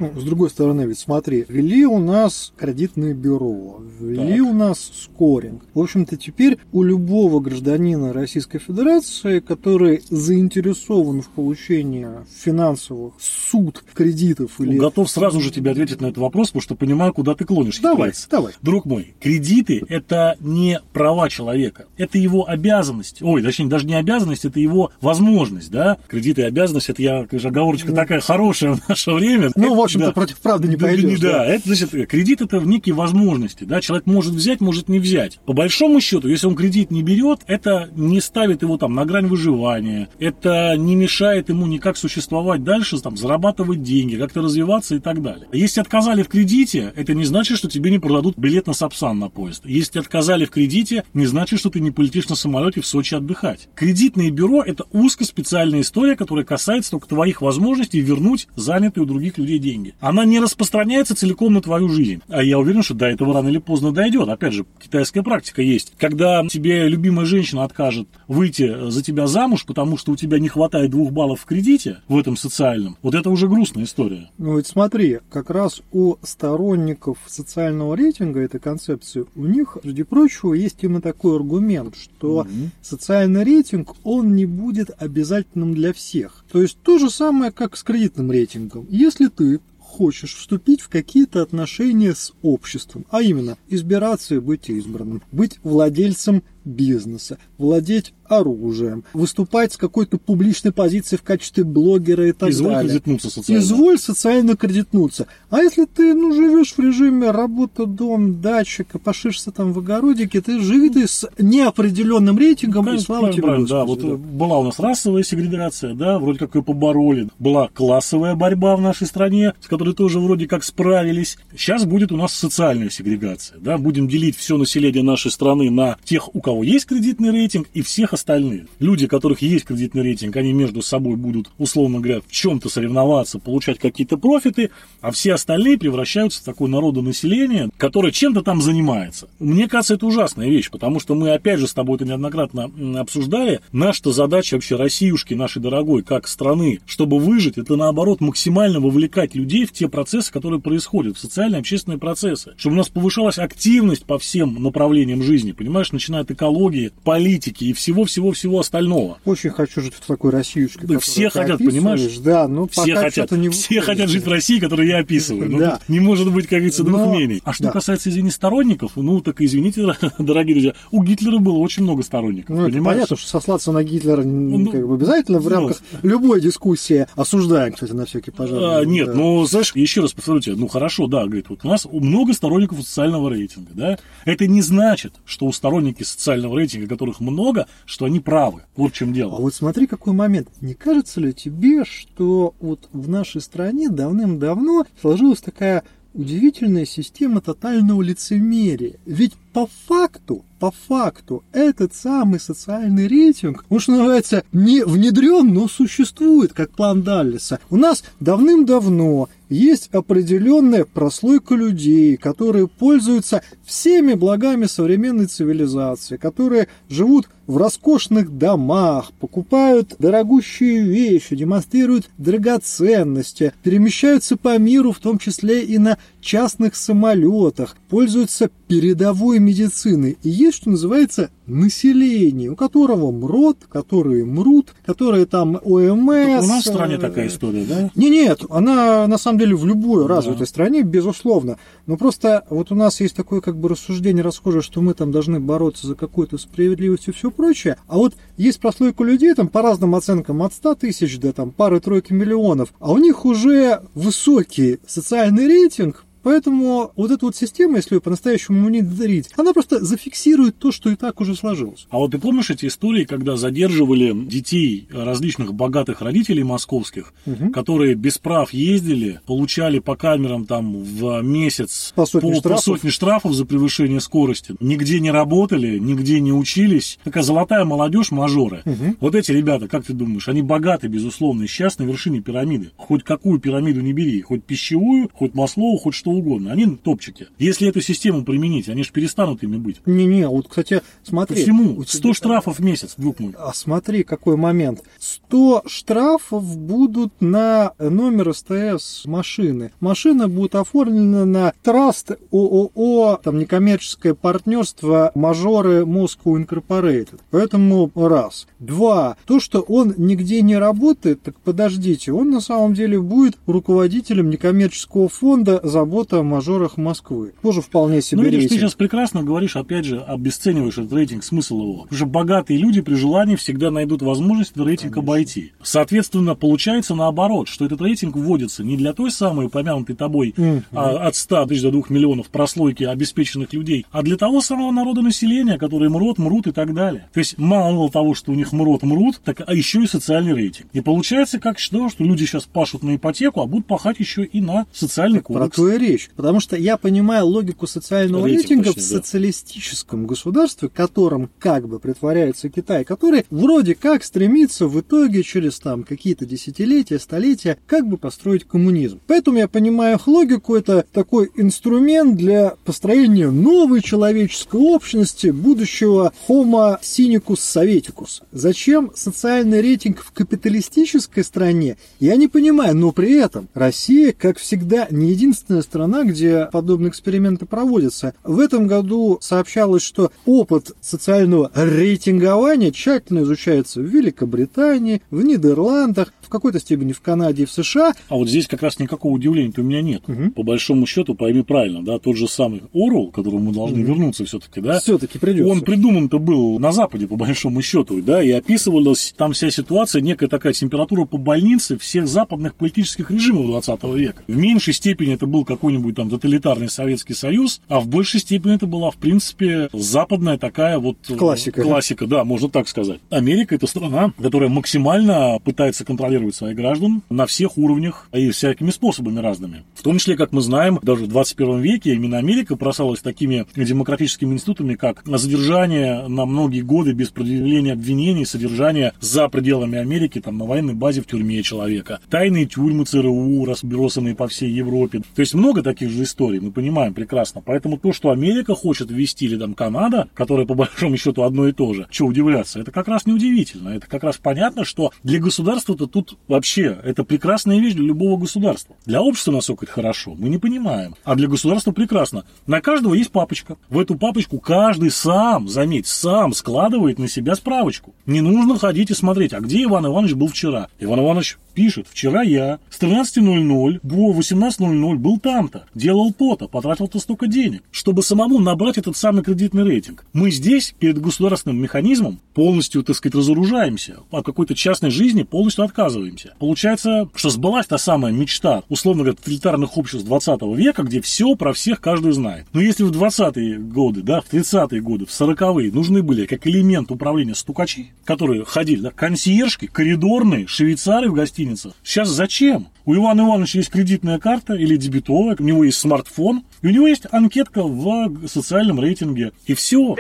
Ну, 0.02 0.20
с 0.20 0.24
другой 0.24 0.50
стороны, 0.50 0.82
ведь 0.82 1.00
смотри, 1.00 1.46
ввели 1.48 1.86
у 1.86 2.00
нас 2.00 2.54
кредитное 2.58 3.14
бюро, 3.14 3.82
ввели 4.00 4.40
так. 4.40 4.48
у 4.48 4.54
нас 4.54 4.92
скоринг. 4.94 5.62
В 5.74 5.80
общем-то, 5.80 6.18
теперь 6.18 6.58
у 6.72 6.84
любого 6.84 7.40
гражданина 7.40 8.14
Российской 8.14 8.60
Федерации, 8.60 9.40
который 9.40 10.02
заинтересован 10.10 11.22
в 11.22 11.30
получении 11.30 12.08
финансовых 12.44 13.14
суд 13.20 13.84
кредитов 13.94 14.60
или... 14.60 14.76
Ну, 14.76 14.82
готов 14.82 15.10
сразу 15.10 15.40
же 15.40 15.52
тебе 15.52 15.72
ответить 15.72 16.02
на 16.02 16.08
этот 16.08 16.18
вопрос, 16.18 16.48
потому 16.48 16.62
что 16.62 16.76
понимаю, 16.76 17.14
куда 17.14 17.36
ты 17.36 17.46
клонишь. 17.46 17.80
Давай, 17.80 18.10
хитрец. 18.10 18.28
давай. 18.30 18.54
Друг 18.62 18.86
мой, 18.86 19.14
кредиты– 19.20 19.84
это 19.90 20.36
не 20.40 20.82
права 20.94 21.30
человека, 21.30 21.86
это 21.98 22.18
его 22.18 22.50
обязанность. 22.50 23.22
Ой, 23.22 23.44
точнее, 23.44 23.68
даже 23.68 23.86
не 23.86 23.96
обязанность, 23.96 24.46
это 24.46 24.60
его 24.60 24.92
возможность, 25.02 25.72
да? 25.72 25.98
Кредиты 26.08 26.42
и 26.42 26.46
обязанность– 26.46 26.90
это 26.90 27.02
я, 27.02 27.26
конечно, 27.26 27.50
оговорочка 27.50 27.90
ну, 27.90 27.96
такая 27.96 28.20
хорошая 28.22 28.74
в 28.74 28.90
наше 28.90 29.12
время. 29.12 29.52
Ну, 29.56 29.76
в 29.76 29.82
общем-то, 29.96 30.08
да. 30.08 30.14
против 30.14 30.40
правды 30.40 30.68
не 30.68 30.78
пойдешь. 30.78 31.20
Да, 31.20 31.32
да, 31.32 31.46
это 31.46 31.68
значит, 31.68 31.90
кредит 32.08 32.42
это 32.42 32.60
в 32.60 32.68
некие 32.68 32.96
возможности, 32.96 33.64
да, 33.64 33.82
человек 33.82 34.06
может 34.06 34.34
взять, 34.34 34.62
может 34.62 34.90
не 34.90 35.00
взять. 35.00 35.40
По 35.46 35.54
большому 35.54 36.02
счету, 36.02 36.28
если 36.28 36.48
он 36.48 36.56
кредит 36.56 36.92
не 36.92 37.04
берет, 37.04 37.42
это 37.48 37.90
не 37.96 38.22
ставит 38.22 38.62
его 38.62 38.78
там 38.78 38.94
на 38.94 39.06
грань 39.06 39.28
выживания, 39.28 40.10
это 40.20 40.76
не 40.78 40.96
мешает 40.96 41.50
ему 41.50 41.68
никак 41.68 41.98
существовать 41.98 42.64
дальше, 42.64 43.00
там, 43.00 43.18
зарабатывать 43.18 43.84
деньги, 43.84 44.16
как-то 44.16 44.42
развиваться 44.42 44.96
и 44.96 45.00
так 45.00 45.22
далее. 45.22 45.48
Если 45.52 45.82
отказали 45.82 46.24
в 46.24 46.28
кредите, 46.28 46.94
это 46.96 47.14
не 47.14 47.24
значит, 47.24 47.58
что 47.58 47.70
тебе 47.70 47.92
не 47.92 48.00
продадут 48.00 48.38
билет 48.38 48.68
на 48.68 48.74
Сапсан 48.74 49.20
на 49.20 49.30
поезд. 49.30 49.64
Если 49.66 50.00
отказали 50.00 50.46
в 50.46 50.52
кредите, 50.52 51.04
не 51.14 51.26
значит, 51.26 51.60
что 51.60 51.70
ты 51.70 51.80
не 51.80 51.92
полетишь 51.92 52.30
на 52.30 52.36
самолете 52.36 52.82
в 52.82 52.86
Сочи 52.86 53.16
отдыхать. 53.16 53.70
Кредитное 53.76 54.30
бюро– 54.32 54.64
это 54.66 54.86
узкоспециальная 54.92 55.82
история, 55.82 56.16
которая 56.16 56.46
касается 56.46 56.92
только 56.92 57.08
твоих 57.08 57.42
возможностей 57.42 58.00
вернуть 58.00 58.48
занятые 58.56 59.04
у 59.04 59.06
других 59.06 59.38
людей 59.38 59.60
деньги 59.60 59.81
рейтинге, 59.82 59.96
она 60.00 60.26
не 60.26 60.40
распространяется 60.40 61.16
целиком 61.16 61.54
на 61.54 61.62
твою 61.62 61.90
жизнь. 61.90 62.22
А 62.30 62.44
я 62.44 62.60
уверен, 62.60 62.84
что 62.84 62.94
до 62.94 63.08
этого 63.08 63.34
рано 63.34 63.50
или 63.50 63.58
поздно 63.58 63.92
дойдет. 63.92 64.28
Опять 64.28 64.54
же, 64.54 64.66
китайская 64.82 65.24
практика 65.24 65.62
есть. 65.62 65.94
Когда 65.98 66.46
тебе 66.48 66.88
любимая 66.88 67.26
женщина 67.26 67.64
откажет 67.64 68.08
выйти 68.28 68.90
за 68.90 69.04
тебя 69.04 69.28
замуж, 69.28 69.66
потому 69.66 69.98
что 69.98 70.12
у 70.12 70.16
тебя 70.16 70.40
не 70.40 70.48
хватает 70.48 70.92
двух 70.92 71.12
баллов 71.12 71.42
в 71.42 71.46
кредите 71.46 71.98
в 72.08 72.18
этом 72.18 72.38
социальном, 72.38 72.98
вот 73.02 73.16
это 73.16 73.30
уже 73.30 73.48
грустная 73.48 73.84
история. 73.84 74.30
Ну 74.38 74.58
ведь 74.58 74.68
смотри, 74.68 75.20
как 75.30 75.50
раз 75.50 75.82
у 75.92 76.16
сторонников 76.22 77.18
социального 77.28 77.96
рейтинга 77.96 78.40
этой 78.42 78.60
концепции, 78.60 79.26
у 79.36 79.46
них, 79.46 79.78
среди 79.82 80.04
прочего, 80.04 80.54
есть 80.54 80.78
именно 80.82 81.02
такой 81.02 81.36
аргумент, 81.36 81.96
что 81.96 82.42
угу. 82.42 82.50
социальный 82.82 83.44
рейтинг, 83.44 83.96
он 84.04 84.36
не 84.36 84.46
будет 84.46 84.92
обязательным 84.98 85.74
для 85.74 85.94
всех. 85.94 86.44
То 86.52 86.62
есть 86.62 86.78
то 86.84 86.98
же 86.98 87.10
самое, 87.10 87.52
как 87.52 87.78
с 87.78 87.84
кредитным 87.84 88.32
рейтингом. 88.32 88.86
Если 88.90 89.28
ты 89.28 89.60
хочешь 89.92 90.36
вступить 90.36 90.82
в 90.82 90.90
какие-то 90.90 91.42
отношения 91.42 92.16
с 92.16 92.34
обществом, 92.42 93.06
а 93.10 93.22
именно 93.22 93.58
избираться 93.68 94.36
и 94.36 94.40
быть 94.40 94.70
избранным, 94.70 95.22
быть 95.32 95.60
владельцем 95.64 96.44
бизнеса, 96.66 97.38
владеть 97.58 98.14
оружием, 98.32 99.04
выступать 99.14 99.74
с 99.74 99.78
какой-то 99.78 100.18
публичной 100.18 100.72
позицией 100.72 101.20
в 101.20 101.24
качестве 101.24 101.64
блогера 101.64 102.28
и 102.28 102.32
так 102.32 102.50
Изволь 102.50 102.74
далее. 102.74 102.90
кредитнуться 102.90 103.30
социально. 103.30 103.62
Изволь 103.62 104.00
социально 104.00 104.56
кредитнуться. 104.56 105.28
А 105.50 105.60
если 105.60 105.86
ты 105.86 106.14
ну, 106.14 106.34
живешь 106.34 106.74
в 106.74 106.80
режиме 106.80 107.32
работа, 107.32 107.86
дом, 107.86 108.42
дача, 108.42 108.84
копошишься 108.84 109.52
там 109.52 109.74
в 109.74 109.80
огородике, 109.80 110.42
ты 110.42 110.60
живи 110.60 110.90
ты 110.90 111.08
с 111.08 111.28
неопределенным 111.38 112.38
рейтингом, 112.38 112.86
Ну, 112.86 112.94
и 112.94 113.00
слава 113.00 113.32
тебе, 113.32 113.44
правильно, 113.44 113.68
да, 113.68 113.86
вот 113.86 114.04
э, 114.04 114.16
была 114.16 114.60
у 114.60 114.64
нас 114.64 114.80
расовая 114.80 115.24
сегрегация, 115.24 115.94
да, 115.94 116.20
вроде 116.20 116.40
как 116.40 116.56
ее 116.56 116.64
побороли. 116.64 117.28
Была 117.40 117.70
классовая 117.74 118.36
борьба 118.36 118.76
в 118.76 118.82
нашей 118.82 119.08
стране, 119.08 119.54
с 119.62 119.68
которой 119.68 119.94
тоже 119.94 120.20
вроде 120.20 120.48
как 120.48 120.64
справились. 120.64 121.38
Сейчас 121.56 121.86
будет 121.86 122.12
у 122.12 122.18
нас 122.18 122.34
социальная 122.34 122.90
сегрегация, 122.90 123.60
да, 123.60 123.78
будем 123.78 124.08
делить 124.08 124.38
все 124.38 124.58
население 124.58 125.04
нашей 125.04 125.32
страны 125.32 125.70
на 125.70 125.98
тех, 126.04 126.34
у 126.34 126.42
кого 126.42 126.51
есть 126.64 126.86
кредитный 126.86 127.32
рейтинг, 127.32 127.68
и 127.74 127.82
всех 127.82 128.14
остальных. 128.14 128.66
Люди, 128.80 129.06
у 129.06 129.08
которых 129.08 129.42
есть 129.42 129.66
кредитный 129.66 130.04
рейтинг, 130.04 130.36
они 130.36 130.54
между 130.54 130.82
собой 130.82 131.16
будут, 131.16 131.50
условно 131.58 132.00
говоря, 132.00 132.22
в 132.22 132.32
чем-то 132.32 132.70
соревноваться, 132.70 133.40
получать 133.40 133.80
какие-то 133.80 134.18
профиты, 134.18 134.72
а 135.00 135.12
все 135.12 135.34
остальные 135.34 135.78
превращаются 135.78 136.42
в 136.42 136.44
такое 136.44 136.70
народонаселение, 136.70 137.70
которое 137.78 138.12
чем-то 138.12 138.42
там 138.42 138.62
занимается. 138.62 139.30
Мне 139.40 139.68
кажется, 139.68 139.94
это 139.96 140.06
ужасная 140.06 140.50
вещь, 140.50 140.70
потому 140.70 141.00
что 141.00 141.16
мы, 141.16 141.32
опять 141.32 141.60
же, 141.60 141.68
с 141.68 141.74
тобой 141.74 141.96
это 141.96 142.06
неоднократно 142.06 142.70
обсуждали. 143.00 143.62
Наша 143.72 144.12
задача 144.12 144.56
вообще 144.56 144.76
Россиюшки, 144.76 145.34
нашей 145.34 145.62
дорогой, 145.62 146.04
как 146.04 146.28
страны, 146.28 146.80
чтобы 146.86 147.20
выжить, 147.20 147.58
это 147.58 147.76
наоборот 147.76 148.20
максимально 148.22 148.80
вовлекать 148.80 149.36
людей 149.36 149.66
в 149.66 149.72
те 149.72 149.88
процессы, 149.88 150.32
которые 150.32 150.60
происходят, 150.60 151.18
в 151.18 151.20
социальные, 151.20 151.60
общественные 151.60 152.00
процессы. 152.00 152.54
Чтобы 152.58 152.76
у 152.76 152.78
нас 152.78 152.90
повышалась 152.90 153.38
активность 153.38 154.06
по 154.06 154.18
всем 154.18 154.62
направлениям 154.62 155.22
жизни, 155.22 155.52
понимаешь, 155.52 155.92
начиная 155.92 156.22
от 156.22 156.32
экологии, 156.42 156.92
политики 157.04 157.66
и 157.66 157.74
всего-всего-всего 157.74 158.60
остального. 158.60 159.20
Очень 159.26 159.52
хочу 159.52 159.80
жить 159.82 159.94
в 159.94 160.06
такой 160.08 160.32
Россиюшке. 160.32 160.88
Да, 160.88 160.98
все 160.98 161.30
хотят, 161.30 161.60
понимаешь? 161.60 162.18
Да, 162.18 162.48
но 162.48 162.68
Все 162.68 162.96
хотят, 162.96 163.30
не 163.32 163.50
все 163.50 163.76
выходит. 163.76 163.84
хотят 163.86 164.10
жить 164.10 164.26
в 164.26 164.28
России, 164.30 164.58
которую 164.60 164.88
я 164.88 164.98
описываю. 164.98 165.52
Ну, 165.52 165.60
Да. 165.60 165.80
не 165.88 166.00
может 166.00 166.32
быть, 166.34 166.46
как 166.48 166.60
говорится, 166.60 166.84
двух 166.84 167.02
Но- 167.02 167.14
мнений. 167.14 167.42
А 167.46 167.54
что 167.54 167.66
да. 167.66 167.72
касается, 167.72 168.10
извини, 168.10 168.32
сторонников, 168.32 168.94
ну, 168.96 169.22
так 169.22 169.40
извините, 169.42 169.86
дорогие 170.18 170.56
друзья, 170.56 170.74
у 170.90 171.04
Гитлера 171.04 171.38
было 171.38 171.58
очень 171.58 171.84
много 171.84 172.02
сторонников, 172.02 172.56
Ну, 172.58 172.66
понимаешь? 172.66 172.96
понятно, 172.96 173.18
что 173.18 173.28
сослаться 173.28 173.72
на 173.72 173.84
Гитлера 173.84 174.24
Ну, 174.24 174.72
как 174.72 174.88
бы 174.88 174.96
обязательно 174.96 175.40
в 175.40 175.44
ну, 175.44 175.50
рамках 175.50 175.84
любой 176.02 176.42
дискуссии. 176.42 177.06
Осуждаем, 177.16 177.74
кстати, 177.74 177.92
на 177.92 178.06
всякий 178.06 178.32
пожар. 178.32 178.82
А, 178.82 178.86
нет, 178.86 179.08
Да. 179.08 179.14
ну, 179.14 179.46
знаешь, 179.46 179.74
еще 179.76 180.02
раз 180.02 180.14
повторю 180.14 180.40
тебе, 180.40 180.56
ну, 180.56 180.68
хорошо, 180.68 181.06
да, 181.08 181.24
говорит, 181.26 181.50
вот 181.50 181.60
у 181.64 181.68
нас 181.68 181.86
много 181.92 182.34
сторонников 182.34 182.80
социального 182.82 183.30
рейтинга, 183.30 183.70
да, 183.74 184.00
это 184.26 184.48
не 184.48 184.62
значит, 184.62 185.14
что 185.26 185.46
у 185.46 185.52
сторонники 185.52 186.02
социального 186.04 186.31
рейтинга, 186.36 186.88
которых 186.88 187.20
много, 187.20 187.68
что 187.86 188.06
они 188.06 188.20
правы, 188.20 188.64
вот 188.76 188.94
в 188.94 188.96
чем 188.96 189.12
А 189.12 189.14
дело. 189.14 189.36
вот 189.38 189.54
смотри, 189.54 189.88
какой 189.88 190.14
момент. 190.14 190.50
Не 190.62 190.74
кажется 190.74 191.20
ли 191.20 191.34
тебе, 191.34 191.84
что 191.86 192.54
вот 192.60 192.90
в 192.92 193.10
нашей 193.10 193.42
стране 193.42 193.90
давным-давно 193.90 194.86
сложилась 195.00 195.42
такая 195.42 195.84
удивительная 196.14 196.86
система 196.86 197.42
тотального 197.42 198.02
лицемерия? 198.02 198.96
Ведь 199.06 199.34
по 199.54 199.68
факту, 199.88 200.46
по 200.60 200.72
факту, 200.72 201.44
этот 201.52 201.94
самый 201.94 202.40
социальный 202.40 203.08
рейтинг, 203.08 203.66
он, 203.70 203.80
что 203.80 203.94
называется, 203.94 204.44
не 204.54 204.84
внедрен, 204.84 205.54
но 205.54 205.68
существует, 205.68 206.54
как 206.54 206.72
план 206.72 207.02
Даллеса. 207.02 207.60
У 207.70 207.78
нас 207.78 208.04
давным-давно 208.20 209.28
есть 209.50 209.90
определенная 209.92 210.86
прослойка 210.86 211.56
людей, 211.56 212.16
которые 212.16 212.68
пользуются 212.68 213.42
всеми 213.66 214.14
благами 214.14 214.66
современной 214.66 215.26
цивилизации, 215.26 216.18
которые 216.18 216.68
живут 216.90 217.28
в 217.48 217.58
роскошных 217.58 218.38
домах, 218.38 219.12
покупают 219.20 219.96
дорогущие 220.00 220.84
вещи, 220.84 221.36
демонстрируют 221.36 222.10
драгоценности, 222.18 223.52
перемещаются 223.64 224.38
по 224.38 224.58
миру, 224.58 224.94
в 224.94 225.00
том 225.00 225.18
числе 225.18 225.64
и 225.66 225.78
на 225.80 225.98
частных 226.22 226.76
самолетах, 226.76 227.76
пользуются 227.90 228.50
передовой 228.68 229.40
медициной. 229.40 230.18
И 230.24 230.30
есть, 230.30 230.58
что 230.58 230.70
называется, 230.70 231.30
население, 231.46 232.50
у 232.52 232.56
которого 232.56 233.12
мрот, 233.12 233.58
которые 233.70 234.24
мрут, 234.24 234.74
которые 234.86 235.26
там 235.26 235.60
ОМС. 235.64 236.44
у 236.44 236.48
нас 236.48 236.64
в 236.64 236.68
стране 236.70 236.96
э, 236.96 236.98
такая 236.98 237.28
история, 237.28 237.66
да? 237.66 237.90
не, 237.96 238.10
нет, 238.10 238.42
она 238.50 239.08
на 239.08 239.18
самом 239.18 239.40
деле 239.40 239.56
в 239.56 239.66
любой 239.66 240.08
Да. 240.08 240.16
развитой 240.16 240.48
стране, 240.48 240.84
безусловно. 240.84 241.58
Но 241.88 241.98
просто 241.98 242.46
вот 242.50 242.72
у 242.72 242.76
нас 242.76 243.02
есть 243.02 243.16
такое 243.16 243.42
как 243.42 243.58
бы 243.58 243.68
рассуждение 243.68 244.24
расхожее, 244.24 244.62
что 244.62 244.82
мы 244.82 244.94
там 244.94 245.12
должны 245.12 245.40
бороться 245.40 245.88
за 245.88 245.96
какую-то 245.96 246.38
справедливость 246.38 247.10
и 247.10 247.12
все 247.12 247.32
прочее. 247.32 247.76
А 247.88 247.98
вот 247.98 248.14
есть 248.38 248.60
прослойка 248.62 249.04
людей, 249.04 249.34
там 249.34 249.50
по 249.50 249.62
разным 249.62 249.96
оценкам 249.96 250.42
от 250.44 250.54
100 250.54 250.76
тысяч 250.76 251.20
до 251.20 251.34
там 251.34 251.52
пары-тройки 251.52 252.14
миллионов, 252.14 252.74
а 252.80 252.92
у 252.94 252.98
них 252.98 253.26
уже 253.26 253.82
высокий 253.96 254.80
социальный 254.88 255.48
рейтинг, 255.48 256.06
Поэтому 256.24 256.92
вот 256.96 257.12
эта 257.12 257.26
вот 257.26 257.36
система, 257.36 257.78
если 257.78 257.96
ее 257.96 258.02
по-настоящему 258.02 258.66
внедрить, 258.68 259.30
она 259.38 259.54
просто 259.54 259.84
зафиксирует 259.84 260.58
то, 260.58 260.72
что 260.72 260.90
и 260.90 260.96
так 260.96 261.20
уже 261.22 261.36
сложилось. 261.36 261.88
А 261.90 261.98
вот 261.98 262.12
ты 262.12 262.20
помнишь 262.20 262.50
эти 262.50 262.68
истории, 262.68 263.06
когда 263.06 263.38
задерживали 263.38 264.14
детей 264.26 264.88
различных 264.92 265.54
богатых 265.54 266.02
родителей 266.02 266.44
московских, 266.44 267.14
Мгм. 267.26 267.52
которые 267.52 267.96
без 267.96 268.18
прав 268.18 268.54
ездили, 268.54 269.20
получали 269.26 269.80
по 269.80 269.96
камерам 269.96 270.46
там 270.46 270.84
в 270.84 271.22
месяц 271.22 271.92
По 271.96 272.06
сотне 272.06 272.32
по 272.34 272.40
штрафов. 272.40 272.64
сотне 272.64 272.90
штрафов 272.92 273.34
за 273.34 273.46
превышение 273.46 274.00
скорости, 274.00 274.56
нигде 274.60 275.00
не 275.00 275.12
работали, 275.12 275.78
нигде 275.80 276.20
не 276.20 276.32
учились. 276.34 277.00
Такая 277.04 277.24
золотая 277.24 277.66
молодежь, 277.66 278.12
мажоры. 278.12 278.62
Мгм. 278.66 278.98
Вот 279.00 279.16
эти 279.16 279.32
ребята, 279.32 279.68
как 279.68 279.86
ты 279.86 279.94
думаешь, 279.94 280.28
они 280.28 280.42
богаты, 280.42 280.88
безусловно, 280.88 281.44
и 281.44 281.48
сейчас 281.48 281.80
на 281.80 281.84
вершине 281.84 282.22
пирамиды. 282.22 282.72
Хоть 282.78 283.04
какую 283.04 283.40
пирамиду 283.40 283.82
не 283.82 283.94
бери, 283.94 284.22
хоть 284.22 284.44
пищевую, 284.44 285.10
хоть 285.14 285.34
Маслову, 285.36 285.78
хоть 285.78 285.96
что 285.96 286.11
угодно. 286.12 286.52
Они 286.52 286.66
топчики. 286.76 287.28
Если 287.40 287.68
эту 287.68 287.82
систему 287.82 288.24
применить, 288.24 288.70
они 288.70 288.84
же 288.84 288.92
перестанут 288.92 289.44
ими 289.44 289.58
быть. 289.58 289.78
Не-не, 289.86 290.28
вот, 290.28 290.48
кстати, 290.48 290.82
смотри. 291.04 291.42
Почему? 291.42 291.78
у 291.78 291.84
100 291.84 292.00
тебя- 292.00 292.14
штрафов 292.14 292.60
в 292.60 292.64
месяц, 292.64 292.96
друг 292.98 293.20
мой. 293.20 293.34
А 293.38 293.52
смотри, 293.54 294.04
какой 294.04 294.38
момент. 294.38 294.84
100 295.00 295.64
штрафов 295.66 296.58
будут 296.58 297.14
на 297.20 297.74
номер 297.80 298.34
СТС 298.34 299.06
машины. 299.06 299.72
Машина 299.80 300.28
будет 300.28 300.56
оформлена 300.56 301.26
на 301.26 301.54
Траст 301.64 302.12
ООО, 302.32 303.20
там 303.24 303.40
некоммерческое 303.40 304.14
партнерство 304.14 305.12
Мажоры 305.16 305.82
Moscow 305.82 306.36
Incorporated. 306.36 307.20
Поэтому 307.32 307.90
раз. 307.96 308.48
Два. 308.60 309.18
То, 309.26 309.40
что 309.40 309.62
он 309.62 309.94
нигде 309.98 310.42
не 310.42 310.58
работает, 310.58 311.22
так 311.22 311.36
подождите, 311.40 312.12
он 312.12 312.30
на 312.30 312.42
самом 312.42 312.74
деле 312.74 313.00
будет 313.00 313.38
руководителем 313.46 314.30
некоммерческого 314.30 315.10
фонда 315.10 315.60
«Забота 316.02 316.20
о 316.20 316.24
мажорах 316.24 316.78
Москвы». 316.78 317.34
Тоже 317.44 317.62
вполне 317.62 318.02
себе 318.02 318.22
Ну, 318.22 318.28
видишь, 318.28 318.50
ты 318.50 318.56
сейчас 318.56 318.74
прекрасно 318.74 319.22
говоришь, 319.22 319.56
опять 319.56 319.86
же, 319.86 320.00
обесцениваешь 320.00 320.80
этот 320.80 320.94
рейтинг, 320.94 321.24
смысл 321.24 321.62
его. 321.62 321.88
Что 321.92 322.08
богатые 322.08 322.58
люди 322.58 322.82
при 322.82 322.96
желании 322.96 323.36
всегда 323.36 323.70
найдут 323.70 324.02
возможность 324.02 324.52
этот 324.52 324.66
рейтинг 324.66 324.98
обойти. 324.98 325.52
Соответственно, 325.62 326.34
получается 326.34 326.96
наоборот, 326.96 327.50
что 327.50 327.66
этот 327.66 327.82
рейтинг 327.82 328.16
вводится 328.16 328.64
не 328.64 328.78
для 328.78 328.94
той 328.94 329.12
самой 329.12 329.46
упомянутой 329.46 329.96
тобой 329.96 330.34
а, 330.72 331.08
от 331.08 331.16
100 331.16 331.46
тысяч 331.46 331.62
до 331.62 331.72
2 331.72 331.84
миллионов 331.90 332.30
прослойки 332.30 332.84
обеспеченных 332.84 333.54
людей, 333.54 333.86
а 333.92 334.02
для 334.02 334.18
того 334.18 334.42
самого 334.42 334.72
народа 334.72 335.02
населения, 335.02 335.60
которые 335.60 335.90
мрут, 335.90 336.18
мрут 336.18 336.48
и 336.48 336.52
так 336.52 336.74
далее. 336.74 337.10
То 337.14 337.20
есть 337.20 337.38
мало 337.38 337.92
того, 337.92 338.16
что 338.16 338.32
у 338.32 338.36
них 338.36 338.54
мрут, 338.54 338.82
мрут, 338.82 339.22
так 339.24 339.44
а 339.46 339.54
еще 339.54 339.84
и 339.84 339.88
социальный 339.88 340.34
рейтинг. 340.34 340.68
И 340.74 340.82
получается 340.82 341.40
как 341.40 341.60
что, 341.60 341.90
что 341.90 342.04
люди 342.04 342.26
сейчас 342.26 342.46
пашут 342.46 342.82
на 342.82 342.96
ипотеку, 342.96 343.42
а 343.42 343.46
будут 343.46 343.68
пахать 343.68 344.00
еще 344.00 344.24
и 344.24 344.42
на 344.42 344.66
социальный 344.74 345.22
Про 345.22 345.34
кодекс. 345.34 345.56
то 345.56 345.72
и 345.72 345.78
речь. 345.78 345.91
Речь, 345.92 346.10
потому 346.16 346.40
что 346.40 346.56
я 346.56 346.78
понимаю 346.78 347.26
логику 347.26 347.68
социального 347.68 348.26
Рейтинг, 348.26 348.42
рейтинга 348.42 348.74
точнее, 348.74 348.82
в 348.82 348.90
да. 348.90 348.96
социалистическом 348.98 350.08
государстве, 350.08 350.70
которым 350.70 351.30
как 351.40 351.68
бы 351.68 351.80
притворяется 351.80 352.50
Китай, 352.50 352.84
который 352.84 353.26
вроде 353.30 353.76
как 353.76 354.04
стремится 354.04 354.68
в 354.68 354.80
итоге 354.80 355.24
через 355.24 355.60
там 355.60 355.84
какие-то 355.84 356.26
десятилетия, 356.26 357.00
столетия 357.00 357.58
как 357.68 357.88
бы 357.88 357.98
построить 357.98 358.46
коммунизм. 358.46 359.00
Поэтому 359.08 359.38
я 359.38 359.48
понимаю 359.48 359.98
их 359.98 360.08
логику, 360.08 360.56
это 360.56 360.86
такой 360.92 361.30
инструмент 361.36 362.18
для 362.18 362.56
построения 362.64 363.30
новой 363.30 363.82
человеческой 363.82 364.62
общности, 364.62 365.28
будущего 365.28 366.14
Homo 366.28 366.80
sinicus 366.82 367.38
советикус. 367.38 368.22
Зачем 368.32 368.92
социальный 368.96 369.62
рейтинг 369.62 370.02
в 370.02 370.12
капиталистической 370.12 371.24
стране, 371.24 371.78
я 372.00 372.16
не 372.16 372.28
понимаю, 372.28 372.76
но 372.76 372.92
при 372.92 373.14
этом 373.14 373.50
Россия, 373.54 374.14
как 374.14 374.38
всегда, 374.38 374.88
не 374.90 375.12
единственная 375.12 375.62
страна, 375.62 375.81
где 376.06 376.48
подобные 376.52 376.90
эксперименты 376.90 377.46
проводятся. 377.46 378.14
В 378.24 378.40
этом 378.40 378.68
году 378.68 379.18
сообщалось, 379.22 379.84
что 379.84 380.12
опыт 380.26 380.72
социального 380.82 381.52
рейтингования 381.54 382.72
тщательно 382.72 383.20
изучается 383.20 383.80
в 383.82 383.86
Великобритании, 383.86 385.02
в 385.10 385.24
Нидерландах, 385.24 386.14
в 386.22 386.30
какой-то 386.30 386.60
степени 386.60 386.94
в 386.94 387.02
Канаде 387.02 387.44
и 387.44 387.46
в 387.46 387.52
США. 387.52 387.94
А 388.10 388.16
вот 388.16 388.30
здесь 388.30 388.48
как 388.48 388.62
раз 388.62 388.80
никакого 388.80 389.14
удивления 389.14 389.54
у 389.58 389.64
меня 389.64 389.82
нет. 389.82 390.08
Мгм. 390.08 390.32
По 390.32 390.44
большому 390.44 390.86
счету, 390.86 391.16
пойми 391.16 391.44
правильно, 391.44 391.84
да, 391.84 392.00
тот 392.00 392.16
же 392.16 392.28
самый 392.28 392.64
Орел, 392.74 393.08
к 393.08 393.16
которому 393.16 393.46
мы 393.46 393.54
должны 393.54 393.82
вернуться 393.82 394.26
все-таки, 394.26 394.62
да, 394.62 394.80
Все-таки 394.80 395.20
придется. 395.20 395.52
Он 395.52 395.62
придуман-то 395.62 396.20
был 396.20 396.60
на 396.60 396.72
Западе, 396.72 397.08
по 397.08 397.16
большому 397.16 397.62
счету, 397.62 398.02
да, 398.02 398.24
и 398.24 398.32
описывалась 398.32 399.14
там 399.18 399.34
вся 399.34 399.52
ситуация, 399.52 400.02
некая 400.02 400.28
такая 400.28 400.54
температура 400.54 401.06
по 401.06 401.18
больнице 401.18 401.78
всех 401.78 402.08
западных 402.08 402.56
политических 402.56 403.12
режимов 403.12 403.48
20 403.48 403.84
века. 403.96 404.24
В 404.28 404.36
меньшей 404.36 404.74
степени 404.74 405.14
это 405.14 405.26
был 405.26 405.46
какой-нибудь 405.72 405.96
там 405.96 406.10
тоталитарный 406.10 406.70
Советский 406.70 407.14
Союз, 407.14 407.62
а 407.68 407.80
в 407.80 407.88
большей 407.88 408.20
степени 408.20 408.56
это 408.56 408.68
была, 408.68 408.92
в 408.92 408.98
принципе, 408.98 409.70
западная 409.72 410.38
такая 410.38 410.80
вот... 410.80 410.98
э, 411.10 411.16
Классика? 411.16 411.62
Классика, 411.62 412.08
да, 412.08 412.24
можно 412.24 412.50
так 412.50 412.68
сказать. 412.68 413.00
Америка– 413.10 413.56
это 413.56 413.68
страна, 413.68 414.14
которая 414.22 414.50
максимально 414.50 415.40
пытается 415.44 415.86
контролировать 415.86 416.36
своих 416.36 416.56
граждан 416.56 417.02
на 417.10 417.26
всех 417.26 417.58
уровнях 417.58 418.10
и 418.14 418.30
всякими 418.32 418.70
способами 418.72 419.20
разными. 419.20 419.64
В 419.76 419.84
том 419.84 419.98
числе, 419.98 420.18
как 420.18 420.34
мы 420.34 420.42
знаем, 420.42 420.80
даже 420.82 421.06
в 421.06 421.08
21 421.08 421.62
веке 421.62 421.94
именно 421.94 422.18
Америка 422.18 422.56
бросалась 422.56 423.00
такими 423.00 423.46
демократическими 423.56 424.34
институтами, 424.34 424.76
как 424.76 425.04
задержание 425.06 426.08
на 426.08 426.26
многие 426.26 426.62
годы 426.62 426.92
без 426.92 427.10
предъявления 427.10 427.74
обвинений, 427.74 428.26
содержание 428.26 428.94
за 429.00 429.30
пределами 429.30 429.78
Америки, 429.78 430.20
там, 430.20 430.38
на 430.38 430.46
военной 430.46 430.74
базе 430.74 431.02
в 431.02 431.08
тюрьме 431.08 431.42
человека, 431.44 432.00
тайные 432.10 432.46
тюрьмы 432.46 432.86
ЦРУ, 432.86 433.46
разбросанные 433.46 434.16
по 434.16 434.28
всей 434.28 434.52
Европе. 434.52 435.02
То 435.16 435.22
есть 435.22 435.34
много 435.34 435.61
таких 435.64 435.90
же 435.90 436.04
историй, 436.04 436.40
мы 436.40 436.52
понимаем 436.52 436.94
прекрасно. 436.94 437.42
Поэтому 437.46 437.78
то, 437.78 437.94
что 437.94 438.12
Америка 438.12 438.56
хочет 438.56 438.92
ввести, 438.92 439.26
или 439.26 439.38
там 439.38 439.54
Канада, 439.54 440.10
которая 440.14 440.46
по 440.46 440.54
большому 440.54 440.98
счету 440.98 441.24
одно 441.24 441.48
и 441.48 441.52
то 441.52 441.74
же, 441.74 441.88
что 441.90 442.06
удивляться, 442.06 442.60
это 442.60 442.72
как 442.72 442.88
раз 442.88 443.06
неудивительно. 443.06 443.70
Это 443.70 443.88
как 443.88 444.04
раз 444.04 444.18
понятно, 444.18 444.66
что 444.66 444.92
для 445.04 445.20
государства-то 445.20 445.88
тут 445.88 446.18
вообще 446.28 446.78
это 446.84 447.04
прекрасная 447.04 447.60
вещь 447.60 447.74
для 447.74 447.86
любого 447.86 448.20
государства. 448.20 448.76
Для 448.86 449.02
общества, 449.02 449.32
насколько 449.32 449.66
это 449.66 449.74
хорошо, 449.74 450.16
мы 450.18 450.30
не 450.30 450.38
понимаем. 450.38 450.96
А 451.04 451.16
для 451.16 451.28
государства 451.28 451.72
прекрасно. 451.72 452.26
На 452.48 452.62
каждого 452.62 452.94
есть 452.94 453.12
папочка. 453.12 453.58
В 453.70 453.80
эту 453.80 453.96
папочку 453.96 454.40
каждый 454.40 454.92
сам, 454.92 455.48
заметь, 455.48 455.88
сам 455.88 456.34
складывает 456.34 457.00
на 457.00 457.08
себя 457.08 457.36
справочку. 457.36 457.94
Не 458.06 458.22
нужно 458.22 458.58
ходить 458.58 458.92
и 458.92 458.94
смотреть, 458.94 459.34
а 459.34 459.40
где 459.40 459.64
Иван 459.64 459.86
Иванович 459.86 460.14
был 460.14 460.28
вчера. 460.28 460.68
Иван 460.80 461.00
Иванович 461.00 461.38
пишет, 461.52 461.88
вчера 461.90 462.22
я 462.22 462.60
с 462.70 462.80
13.00 462.80 463.80
до 463.84 464.12
18.00 464.12 464.96
был 464.96 465.20
там-то, 465.20 465.66
делал 465.76 466.14
то-то, 466.14 466.48
потратил-то 466.48 467.00
столько 467.00 467.28
денег, 467.28 467.64
чтобы 467.72 468.04
самому 468.04 468.40
набрать 468.40 468.78
этот 468.78 468.98
самый 468.98 469.24
кредитный 469.24 469.64
рейтинг. 469.64 470.06
Мы 470.14 470.32
здесь, 470.32 470.74
перед 470.80 471.00
государственным 471.00 471.62
механизмом, 471.62 472.20
полностью, 472.34 472.84
так 472.84 472.96
сказать, 472.96 473.16
разоружаемся, 473.16 473.98
от 474.10 474.26
какой-то 474.26 474.56
частной 474.56 474.92
жизни 474.92 475.24
полностью 475.24 475.66
отказываемся. 475.66 476.34
Получается, 476.40 477.10
что 477.16 477.30
сбылась 477.30 477.68
та 477.68 477.78
самая 477.78 478.12
мечта, 478.12 478.64
условно 478.70 479.04
говоря, 479.04 479.18
тоталитарных 479.18 479.78
обществ 479.78 480.06
20 480.06 480.42
века, 480.56 480.84
где 480.84 481.02
все 481.02 481.36
про 481.36 481.54
всех 481.54 481.82
каждый 481.82 482.14
знает. 482.14 482.46
Но 482.54 482.62
если 482.62 482.84
в 482.84 482.92
20-е 482.92 483.60
годы, 483.60 484.02
да, 484.02 484.22
в 484.22 484.32
30-е 484.32 484.82
годы, 484.82 485.06
в 485.06 485.10
40-е 485.10 485.72
нужны 485.72 486.02
были 486.04 486.26
как 486.26 486.48
элемент 486.48 486.92
управления 486.92 487.36
стукачи, 487.36 487.92
которые 488.06 488.46
ходили, 488.46 488.82
да, 488.82 488.92
консьержки, 488.92 489.68
коридорные, 489.68 490.48
швейцары 490.48 491.10
в 491.10 491.16
гостиницах. 491.42 491.74
Сейчас 491.84 492.10
зачем? 492.10 492.68
У 492.86 492.96
Ивана 492.96 493.22
Ивановича 493.22 493.60
есть 493.60 493.72
кредитная 493.72 494.20
карта 494.20 494.54
или 494.54 494.76
дебетовая, 494.76 495.36
у 495.40 495.44
него 495.44 495.64
есть 495.64 495.80
смартфон, 495.80 496.44
и 496.62 496.68
у 496.68 496.70
него 496.70 496.88
есть 496.88 497.06
анкетка 497.12 497.64
в 497.64 498.28
социальном 498.28 498.80
рейтинге. 498.80 499.32
И 499.46 499.54
все. 499.54 499.96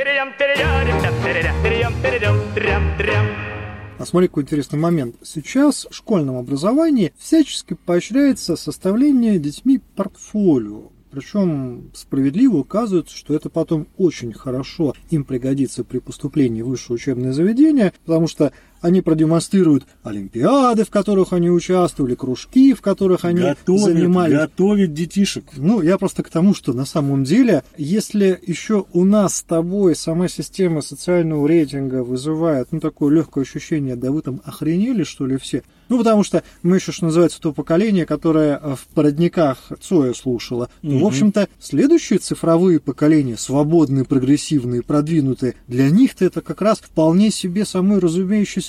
А 3.99 4.05
смотри, 4.05 4.27
какой 4.29 4.43
интересный 4.43 4.79
момент. 4.79 5.15
Сейчас 5.21 5.87
в 5.89 5.93
школьном 5.95 6.37
образовании 6.37 7.13
всячески 7.19 7.75
поощряется 7.75 8.55
составление 8.55 9.37
детьми 9.37 9.79
портфолио. 9.95 10.89
Причем 11.11 11.91
справедливо 11.93 12.59
указывается, 12.59 13.15
что 13.15 13.35
это 13.35 13.49
потом 13.49 13.85
очень 13.97 14.31
хорошо 14.31 14.95
им 15.09 15.25
пригодится 15.25 15.83
при 15.83 15.99
поступлении 15.99 16.61
в 16.61 16.69
высшее 16.69 16.95
учебное 16.95 17.33
заведение, 17.33 17.91
потому 18.05 18.27
что 18.27 18.53
они 18.81 19.01
продемонстрируют 19.01 19.85
олимпиады, 20.03 20.83
в 20.83 20.89
которых 20.89 21.33
они 21.33 21.49
участвовали, 21.49 22.15
кружки, 22.15 22.73
в 22.73 22.81
которых 22.81 23.25
они 23.25 23.41
Готовят, 23.41 23.81
занимались. 23.83 24.33
готовят 24.33 24.93
детишек. 24.93 25.45
Ну, 25.55 25.81
я 25.81 25.97
просто 25.97 26.23
к 26.23 26.29
тому, 26.29 26.53
что 26.53 26.73
на 26.73 26.85
самом 26.85 27.23
деле, 27.23 27.63
если 27.77 28.39
еще 28.45 28.85
у 28.93 29.05
нас 29.05 29.37
с 29.37 29.43
тобой 29.43 29.95
сама 29.95 30.27
система 30.27 30.81
социального 30.81 31.47
рейтинга 31.47 32.03
вызывает, 32.03 32.67
ну, 32.71 32.79
такое 32.79 33.13
легкое 33.13 33.43
ощущение, 33.43 33.95
да 33.95 34.11
вы 34.11 34.21
там 34.21 34.41
охренели, 34.45 35.03
что 35.03 35.25
ли, 35.25 35.37
все? 35.37 35.63
Ну, 35.89 35.97
потому 35.97 36.23
что 36.23 36.43
мы 36.63 36.77
еще, 36.77 36.91
что 36.93 37.05
называется, 37.05 37.41
то 37.41 37.51
поколение, 37.51 38.05
которое 38.05 38.57
э, 38.61 38.75
в 38.75 38.87
породниках 38.93 39.57
Цоя 39.81 40.13
слушало. 40.13 40.69
Ну, 40.81 40.91
Мгм. 40.91 41.03
в 41.03 41.05
общем-то, 41.07 41.49
следующие 41.59 42.19
цифровые 42.19 42.79
поколения, 42.79 43.35
свободные, 43.37 44.05
прогрессивные, 44.05 44.83
продвинутые, 44.83 45.55
для 45.67 45.89
них-то 45.89 46.23
это 46.23 46.39
как 46.41 46.61
раз 46.61 46.79
вполне 46.79 47.29
себе 47.29 47.65
самой 47.65 47.99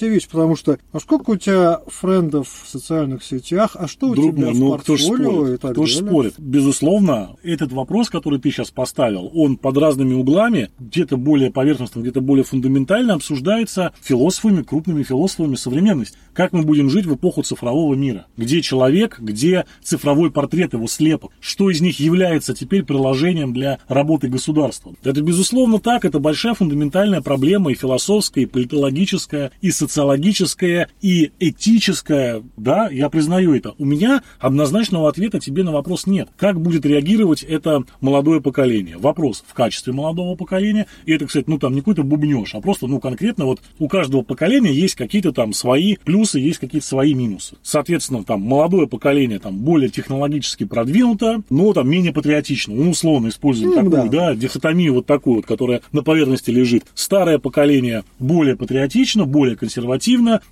разумеющаяся 0.02 0.06
вещь, 0.06 0.28
потому 0.28 0.56
что, 0.56 0.78
а 0.92 1.00
сколько 1.00 1.30
у 1.30 1.36
тебя 1.36 1.80
френдов 1.86 2.48
в 2.64 2.68
социальных 2.68 3.22
сетях, 3.24 3.76
а 3.78 3.86
что 3.88 4.08
у 4.08 4.14
Друг 4.14 4.34
тебя 4.34 4.46
мой, 4.46 4.54
в 4.54 4.58
ну 4.58 4.78
кто 4.78 4.94
портфолио 4.94 5.30
и 5.30 5.34
спорит? 5.34 5.60
так 5.60 5.72
Кто 5.72 5.82
далее? 5.84 6.06
спорит? 6.08 6.34
Безусловно, 6.38 7.36
этот 7.42 7.72
вопрос, 7.72 8.10
который 8.10 8.38
ты 8.40 8.50
сейчас 8.50 8.70
поставил, 8.70 9.30
он 9.34 9.56
под 9.56 9.76
разными 9.78 10.14
углами, 10.14 10.70
где-то 10.78 11.16
более 11.16 11.50
поверхностно, 11.50 12.00
где-то 12.00 12.20
более 12.20 12.44
фундаментально 12.44 13.14
обсуждается 13.14 13.92
философами, 14.00 14.62
крупными 14.62 15.02
философами 15.02 15.54
современности. 15.54 16.16
Как 16.34 16.52
мы 16.52 16.62
будем 16.62 16.90
жить 16.90 17.06
в 17.06 17.14
эпоху 17.14 17.42
цифрового 17.42 17.94
мира? 17.94 18.26
Где 18.36 18.62
человек, 18.62 19.18
где 19.20 19.66
цифровой 19.82 20.30
портрет 20.30 20.72
его 20.72 20.86
слепок? 20.86 21.32
Что 21.40 21.70
из 21.70 21.80
них 21.80 22.00
является 22.00 22.54
теперь 22.54 22.84
приложением 22.84 23.52
для 23.52 23.78
работы 23.88 24.28
государства? 24.28 24.94
Это, 25.02 25.20
безусловно, 25.22 25.78
так. 25.78 26.04
Это 26.04 26.18
большая 26.18 26.54
фундаментальная 26.54 27.20
проблема 27.20 27.70
и 27.70 27.74
философская, 27.74 28.44
и 28.44 28.46
политологическая, 28.46 29.52
и 29.60 29.70
социологическая, 29.92 30.88
и 31.02 31.32
этическая. 31.38 32.42
Да, 32.56 32.88
я 32.90 33.10
признаю 33.10 33.54
это. 33.54 33.74
У 33.78 33.84
меня 33.84 34.22
однозначного 34.40 35.08
ответа 35.08 35.38
тебе 35.38 35.64
на 35.64 35.72
вопрос 35.72 36.06
нет. 36.06 36.28
Как 36.38 36.58
будет 36.60 36.86
реагировать 36.86 37.42
это 37.42 37.84
молодое 38.00 38.40
поколение? 38.40 38.96
Вопрос 38.96 39.44
в 39.46 39.52
качестве 39.52 39.92
молодого 39.92 40.34
поколения. 40.34 40.86
И 41.04 41.12
это, 41.12 41.26
кстати, 41.26 41.44
ну 41.46 41.58
там 41.58 41.74
не 41.74 41.80
какой-то 41.80 42.04
бубнеж, 42.04 42.54
а 42.54 42.60
просто, 42.60 42.86
ну, 42.86 43.00
конкретно 43.00 43.44
вот 43.44 43.60
у 43.78 43.88
каждого 43.88 44.22
поколения 44.22 44.72
есть 44.72 44.94
какие-то 44.94 45.32
там 45.32 45.52
свои 45.52 45.96
плюсы, 45.96 46.38
есть 46.38 46.58
какие-то 46.58 46.86
свои 46.86 47.12
минусы. 47.12 47.56
Соответственно, 47.62 48.24
там 48.24 48.40
молодое 48.40 48.86
поколение 48.86 49.38
там 49.38 49.58
более 49.58 49.90
технологически 49.90 50.64
продвинуто, 50.64 51.42
но 51.50 51.72
там 51.74 51.90
менее 51.90 52.12
патриотично. 52.12 52.74
Ну, 52.74 52.90
условно 52.90 53.28
используем 53.28 53.70
Ну, 53.70 53.76
такую, 53.76 54.10
да. 54.10 54.28
да, 54.28 54.34
дихотомию 54.34 54.94
вот 54.94 55.06
такую 55.06 55.36
вот, 55.36 55.46
которая 55.46 55.82
на 55.92 56.02
поверхности 56.02 56.50
лежит. 56.50 56.84
Старое 56.94 57.38
поколение 57.38 58.04
более 58.18 58.56
патриотично, 58.56 59.26
более 59.26 59.56
консервативно, 59.56 59.81